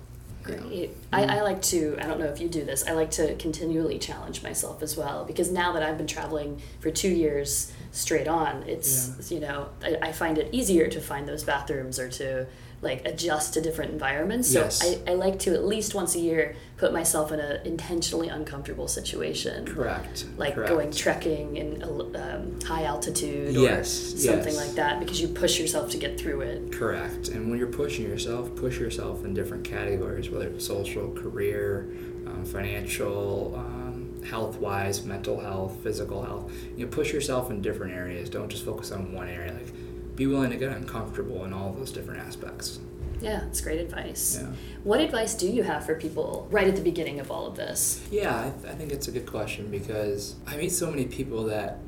[0.44, 0.90] Great.
[1.12, 3.98] I, I like to, I don't know if you do this, I like to continually
[3.98, 8.62] challenge myself as well because now that I've been traveling for two years straight on,
[8.64, 9.34] it's, yeah.
[9.34, 12.46] you know, I, I find it easier to find those bathrooms or to
[12.84, 14.52] like adjust to different environments.
[14.52, 14.82] So Yes.
[15.06, 18.86] I, I like to at least once a year put myself in an intentionally uncomfortable
[18.88, 19.64] situation.
[19.66, 20.26] Correct.
[20.36, 20.70] Like Correct.
[20.70, 24.56] going trekking in um, high altitude Yes, or something yes.
[24.66, 26.72] like that because you push yourself to get through it.
[26.72, 27.28] Correct.
[27.28, 31.88] And when you're pushing yourself, push yourself in different categories, whether it's social, career,
[32.26, 36.50] um, financial, um, health wise, mental health, physical health.
[36.76, 38.28] You know, push yourself in different areas.
[38.30, 39.52] Don't just focus on one area.
[39.52, 39.72] Like,
[40.16, 42.80] be willing to get uncomfortable in all those different aspects.
[43.20, 44.38] Yeah, it's great advice.
[44.40, 44.48] Yeah.
[44.82, 48.06] What advice do you have for people right at the beginning of all of this?
[48.10, 51.44] Yeah, I, th- I think it's a good question because I meet so many people
[51.44, 51.78] that,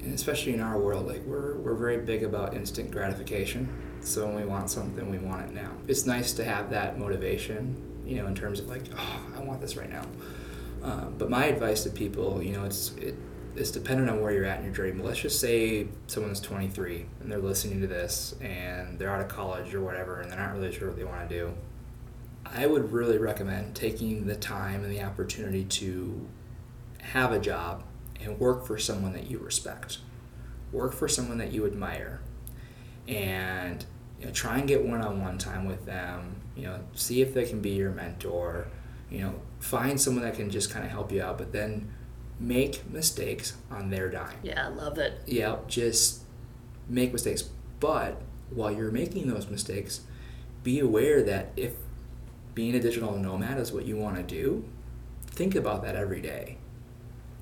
[0.00, 3.68] and especially in our world, like we're, we're very big about instant gratification.
[4.00, 5.72] So when we want something, we want it now.
[5.88, 7.76] It's nice to have that motivation,
[8.06, 10.04] you know, in terms of like, oh, I want this right now.
[10.82, 13.16] Um, but my advice to people, you know, it's it,
[13.56, 14.92] it's dependent on where you're at in your journey.
[14.92, 19.28] But let's just say someone's 23 and they're listening to this and they're out of
[19.28, 21.54] college or whatever and they're not really sure what they want to do.
[22.44, 26.28] I would really recommend taking the time and the opportunity to
[27.00, 27.82] have a job
[28.20, 29.98] and work for someone that you respect,
[30.72, 32.20] work for someone that you admire,
[33.08, 33.84] and
[34.20, 36.40] you know, try and get one-on-one time with them.
[36.56, 38.68] You know, see if they can be your mentor.
[39.10, 41.92] You know, find someone that can just kind of help you out, but then
[42.38, 44.36] make mistakes on their dime.
[44.42, 45.20] Yeah, I love it.
[45.26, 46.22] Yeah, just
[46.88, 47.44] make mistakes.
[47.80, 48.20] But
[48.50, 50.02] while you're making those mistakes,
[50.62, 51.74] be aware that if
[52.54, 54.64] being a digital nomad is what you want to do,
[55.26, 56.58] think about that every day.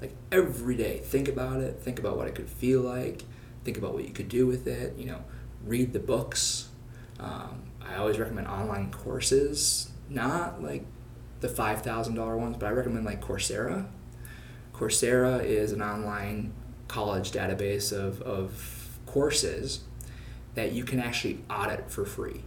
[0.01, 1.81] Like every day, think about it.
[1.81, 3.23] Think about what it could feel like.
[3.65, 4.99] Think about what you could do with it.
[4.99, 5.25] You know,
[5.65, 6.69] read the books.
[7.19, 10.85] Um, I always recommend online courses, not like
[11.41, 13.87] the five thousand dollar ones, but I recommend like Coursera.
[14.75, 16.53] Coursera is an online
[16.89, 19.85] college database of, of courses
[20.55, 22.43] that you can actually audit for free.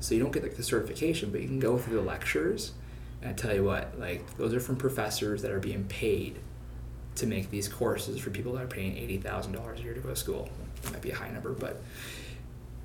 [0.00, 2.72] So you don't get like the certification, but you can go through the lectures.
[3.22, 6.38] And I tell you what, like those are from professors that are being paid
[7.16, 10.00] to make these courses for people that are paying eighty thousand dollars a year to
[10.00, 10.50] go to school.
[10.84, 11.82] It might be a high number, but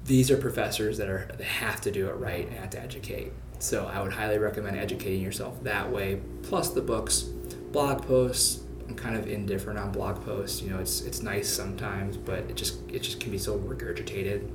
[0.05, 3.34] these are professors that are that have to do it right and have to educate.
[3.59, 6.21] So I would highly recommend educating yourself that way.
[6.43, 7.29] Plus the books,
[7.72, 8.63] blog posts.
[8.88, 10.61] I'm kind of indifferent on blog posts.
[10.61, 14.49] You know, it's it's nice sometimes, but it just it just can be so regurgitated.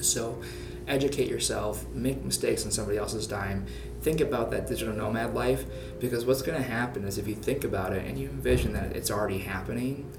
[0.00, 0.40] So
[0.88, 3.66] educate yourself, make mistakes on somebody else's dime.
[4.00, 5.64] Think about that digital nomad life
[6.00, 8.96] because what's going to happen is if you think about it and you envision that
[8.96, 10.10] it's already happening,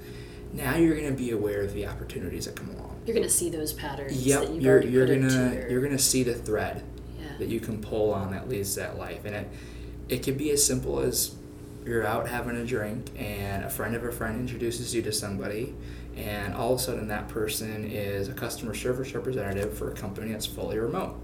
[0.52, 2.92] now you're going to be aware of the opportunities that come along.
[3.04, 6.84] You're gonna see those patterns Yep, you're you're gonna your, you're gonna see the thread
[7.18, 7.36] yeah.
[7.38, 9.48] that you can pull on that leads to that life, and it
[10.08, 11.34] it could be as simple as
[11.84, 15.74] you're out having a drink and a friend of a friend introduces you to somebody,
[16.16, 20.32] and all of a sudden that person is a customer service representative for a company
[20.32, 21.16] that's fully remote,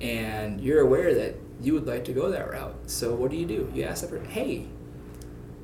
[0.00, 2.76] and you're aware that you would like to go that route.
[2.86, 3.70] So what do you do?
[3.74, 4.66] You ask that person, hey,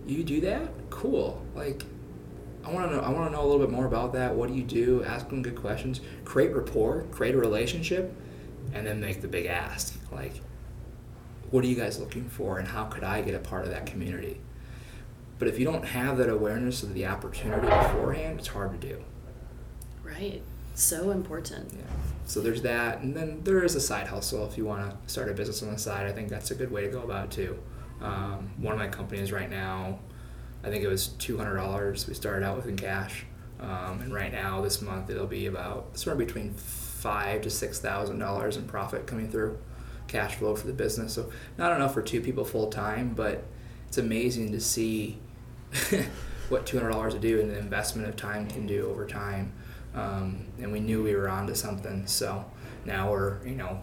[0.07, 0.71] you do that?
[0.91, 1.41] Cool.
[1.55, 1.85] Like
[2.65, 3.03] I want to know.
[3.03, 4.35] I want to know a little bit more about that.
[4.35, 5.05] What do you do?
[5.05, 6.01] Ask them good questions.
[6.25, 7.05] Create rapport.
[7.11, 8.15] Create a relationship,
[8.73, 9.99] and then make the big ask.
[10.11, 10.41] Like,
[11.55, 13.87] what are you guys looking for, and how could I get a part of that
[13.87, 14.41] community?
[15.39, 18.97] But if you don't have that awareness of the opportunity beforehand, it's hard to do.
[20.03, 20.43] right.
[20.75, 21.73] So important.
[21.73, 21.85] Yeah.
[22.27, 25.29] So there's that, and then there is a side hustle if you want to start
[25.29, 26.09] a business on the side.
[26.09, 27.59] I think that's a good way to go about it too.
[28.01, 30.01] Um, one of my companies right now,
[30.65, 33.25] I think it was two hundred dollars we started out with in cash,
[33.61, 38.19] um, and right now this month it'll be about somewhere between five to six thousand
[38.19, 39.57] dollars in profit coming through,
[40.09, 41.15] cash flow for the business.
[41.15, 43.45] So not enough for two people full time, but
[43.89, 45.19] it's amazing to see
[46.49, 49.53] what two hundred dollars to do and the investment of time can do over time.
[49.95, 52.45] Um, and we knew we were onto something, so
[52.85, 53.81] now we're you know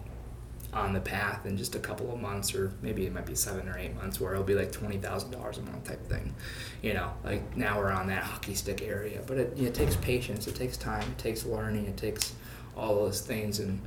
[0.72, 3.68] on the path in just a couple of months, or maybe it might be seven
[3.68, 6.34] or eight months, where it'll be like twenty thousand dollars a month type thing.
[6.82, 10.46] You know, like now we're on that hockey stick area, but it, it takes patience,
[10.46, 12.34] it takes time, it takes learning, it takes
[12.76, 13.58] all those things.
[13.58, 13.80] And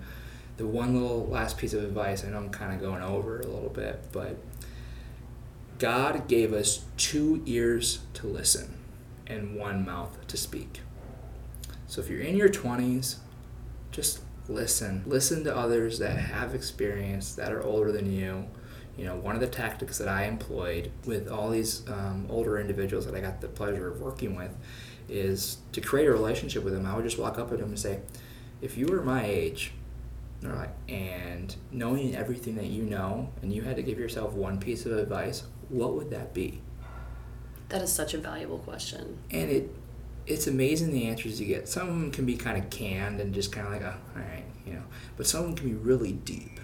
[0.58, 3.48] the one little last piece of advice, I know I'm kind of going over a
[3.48, 4.38] little bit, but
[5.80, 8.78] God gave us two ears to listen
[9.28, 10.82] and one mouth to speak.
[11.88, 13.18] So if you're in your 20s,
[13.92, 15.04] just listen.
[15.06, 18.46] Listen to others that have experience, that are older than you.
[18.98, 23.06] You know, one of the tactics that I employed with all these um, older individuals
[23.06, 24.56] that I got the pleasure of working with
[25.10, 26.86] is to create a relationship with them.
[26.86, 28.00] I would just walk up to them and say,
[28.62, 29.74] if you were my age,
[30.42, 34.86] they're and knowing everything that you know, and you had to give yourself one piece
[34.86, 36.62] of advice, what would that be?
[37.70, 39.18] That is such a valuable question.
[39.32, 39.76] and it
[40.28, 41.68] it's amazing the answers you get.
[41.68, 44.22] Some of them can be kind of canned and just kind of like, oh, all
[44.24, 44.82] right, you know.
[45.18, 46.60] But some of them can be really deep.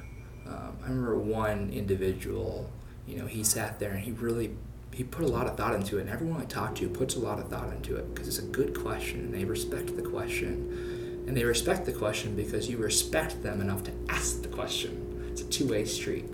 [0.47, 2.71] Um, I remember one individual,
[3.05, 4.55] you know, he sat there and he really
[4.93, 6.01] he put a lot of thought into it.
[6.01, 8.41] And everyone I talk to puts a lot of thought into it because it's a
[8.41, 10.90] good question and they respect the question.
[11.27, 15.27] And they respect the question because you respect them enough to ask the question.
[15.31, 16.25] It's a two way street.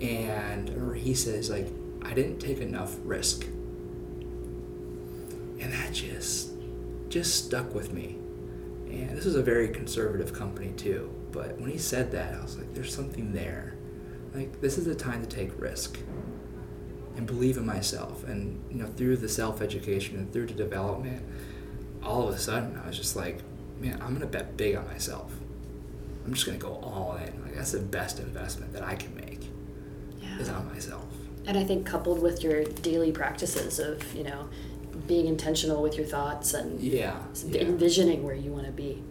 [0.00, 1.68] And he says like,
[2.02, 3.44] I didn't take enough risk.
[5.58, 6.50] And that just
[7.08, 8.16] just stuck with me.
[8.88, 11.12] And this was a very conservative company too.
[11.32, 13.74] But when he said that, I was like, there's something there.
[14.34, 15.98] Like this is the time to take risk
[17.16, 18.24] and believe in myself.
[18.24, 21.22] And you know, through the self education and through the development,
[22.02, 23.40] all of a sudden I was just like,
[23.80, 25.32] man, I'm gonna bet big on myself.
[26.24, 27.42] I'm just gonna go all in.
[27.42, 29.48] Like that's the best investment that I can make
[30.20, 30.38] yeah.
[30.38, 31.06] is on myself.
[31.46, 34.48] And I think coupled with your daily practices of you know
[35.06, 37.16] being intentional with your thoughts and yeah,
[37.46, 37.62] yeah.
[37.62, 39.02] envisioning where you want to be.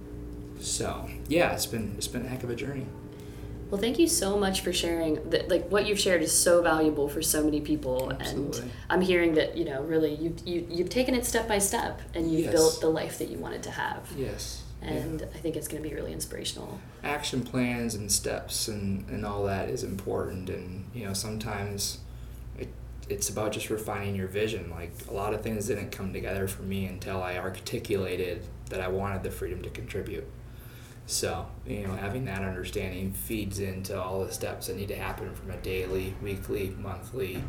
[0.59, 2.85] So yeah, it's been it's been a heck of a journey.
[3.69, 5.29] Well, thank you so much for sharing.
[5.29, 8.61] That like what you've shared is so valuable for so many people, Absolutely.
[8.61, 12.01] and I'm hearing that you know really you you you've taken it step by step,
[12.15, 12.53] and you've yes.
[12.53, 14.11] built the life that you wanted to have.
[14.17, 14.63] Yes.
[14.81, 15.27] And yeah.
[15.35, 16.79] I think it's going to be really inspirational.
[17.03, 21.99] Action plans and steps and, and all that is important, and you know sometimes
[22.57, 22.69] it,
[23.07, 24.71] it's about just refining your vision.
[24.71, 28.87] Like a lot of things didn't come together for me until I articulated that I
[28.87, 30.25] wanted the freedom to contribute
[31.09, 35.33] so, you know, having that understanding feeds into all the steps that need to happen
[35.33, 37.43] from a daily, weekly, monthly,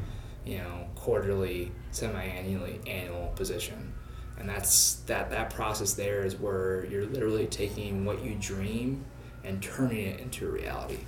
[0.46, 3.92] you know, quarterly, semi-annually, annual position.
[4.38, 9.04] And that's that that process there is where you're literally taking what you dream
[9.44, 11.00] and turning it into a reality.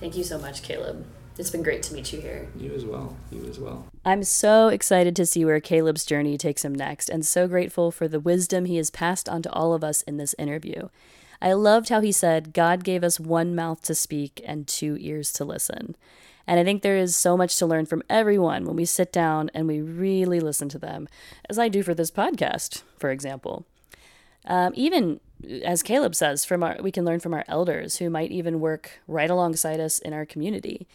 [0.00, 1.06] Thank you so much, Caleb.
[1.38, 2.48] It's been great to meet you here.
[2.58, 3.16] You as well.
[3.30, 3.86] You as well.
[4.04, 8.08] I'm so excited to see where Caleb's journey takes him next and so grateful for
[8.08, 10.88] the wisdom he has passed on to all of us in this interview.
[11.42, 15.32] I loved how he said, God gave us one mouth to speak and two ears
[15.32, 15.96] to listen.
[16.46, 19.50] And I think there is so much to learn from everyone when we sit down
[19.52, 21.08] and we really listen to them,
[21.50, 23.66] as I do for this podcast, for example.
[24.46, 25.18] Um, even
[25.64, 29.00] as Caleb says, from our, we can learn from our elders who might even work
[29.08, 30.86] right alongside us in our community.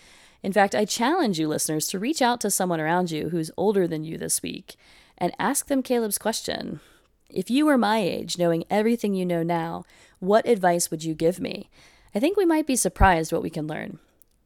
[0.44, 3.86] In fact, I challenge you listeners to reach out to someone around you who's older
[3.86, 4.78] than you this week
[5.18, 6.80] and ask them Caleb's question.
[7.30, 9.84] If you were my age, knowing everything you know now,
[10.20, 11.70] what advice would you give me?
[12.16, 14.00] I think we might be surprised what we can learn.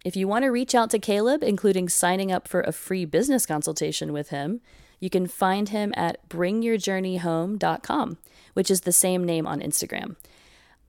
[0.03, 3.45] If you want to reach out to Caleb, including signing up for a free business
[3.45, 4.61] consultation with him,
[4.99, 8.17] you can find him at bringyourjourneyhome.com,
[8.53, 10.15] which is the same name on Instagram.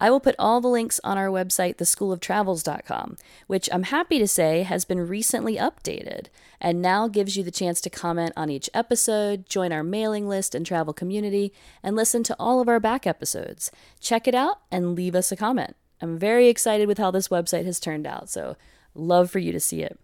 [0.03, 4.65] I will put all the links on our website, theschooloftravels.com, which I'm happy to say
[4.65, 6.27] has been recently updated
[6.61, 10.57] and now gives you the chance to comment on each episode, join our mailing list
[10.57, 11.53] and travel community,
[11.85, 13.71] and listen to all of our back episodes.
[14.01, 15.77] Check it out and leave us a comment.
[16.01, 18.57] I'm very excited with how this website has turned out, so
[18.97, 20.01] love for you to see it.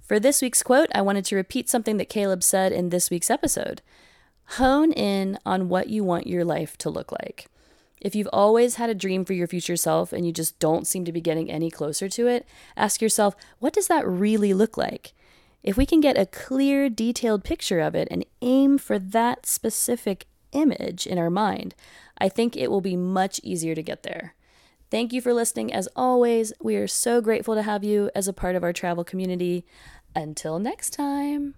[0.00, 3.30] For this week's quote, I wanted to repeat something that Caleb said in this week's
[3.30, 3.82] episode.
[4.56, 7.46] Hone in on what you want your life to look like.
[8.02, 11.04] If you've always had a dream for your future self and you just don't seem
[11.04, 12.44] to be getting any closer to it,
[12.76, 15.12] ask yourself, what does that really look like?
[15.62, 20.26] If we can get a clear, detailed picture of it and aim for that specific
[20.50, 21.76] image in our mind,
[22.18, 24.34] I think it will be much easier to get there.
[24.90, 25.72] Thank you for listening.
[25.72, 29.04] As always, we are so grateful to have you as a part of our travel
[29.04, 29.64] community.
[30.16, 31.54] Until next time.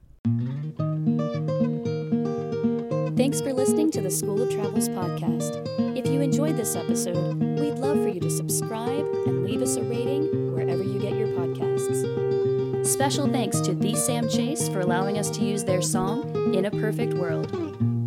[3.17, 5.84] Thanks for listening to the School of Travels podcast.
[6.15, 10.55] You enjoyed this episode, we'd love for you to subscribe and leave us a rating
[10.55, 12.87] wherever you get your podcasts.
[12.87, 16.71] Special thanks to The Sam Chase for allowing us to use their song, In a
[16.71, 17.51] Perfect World.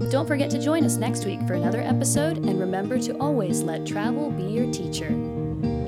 [0.10, 3.86] Don't forget to join us next week for another episode, and remember to always let
[3.86, 5.10] travel be your teacher.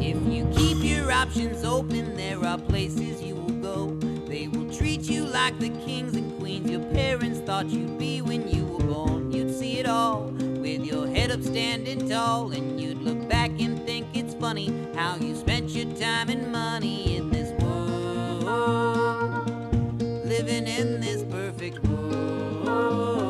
[0.02, 3.96] If you keep your options open, there are places you will go.
[4.26, 8.46] They will treat you like the kings and queens your parents thought you'd be when
[8.50, 9.32] you were born.
[9.32, 10.34] You'd see it all
[10.78, 15.16] with your head up standing tall, and you'd look back and think it's funny how
[15.16, 19.50] you spent your time and money in this world,
[20.26, 23.29] living in this perfect world.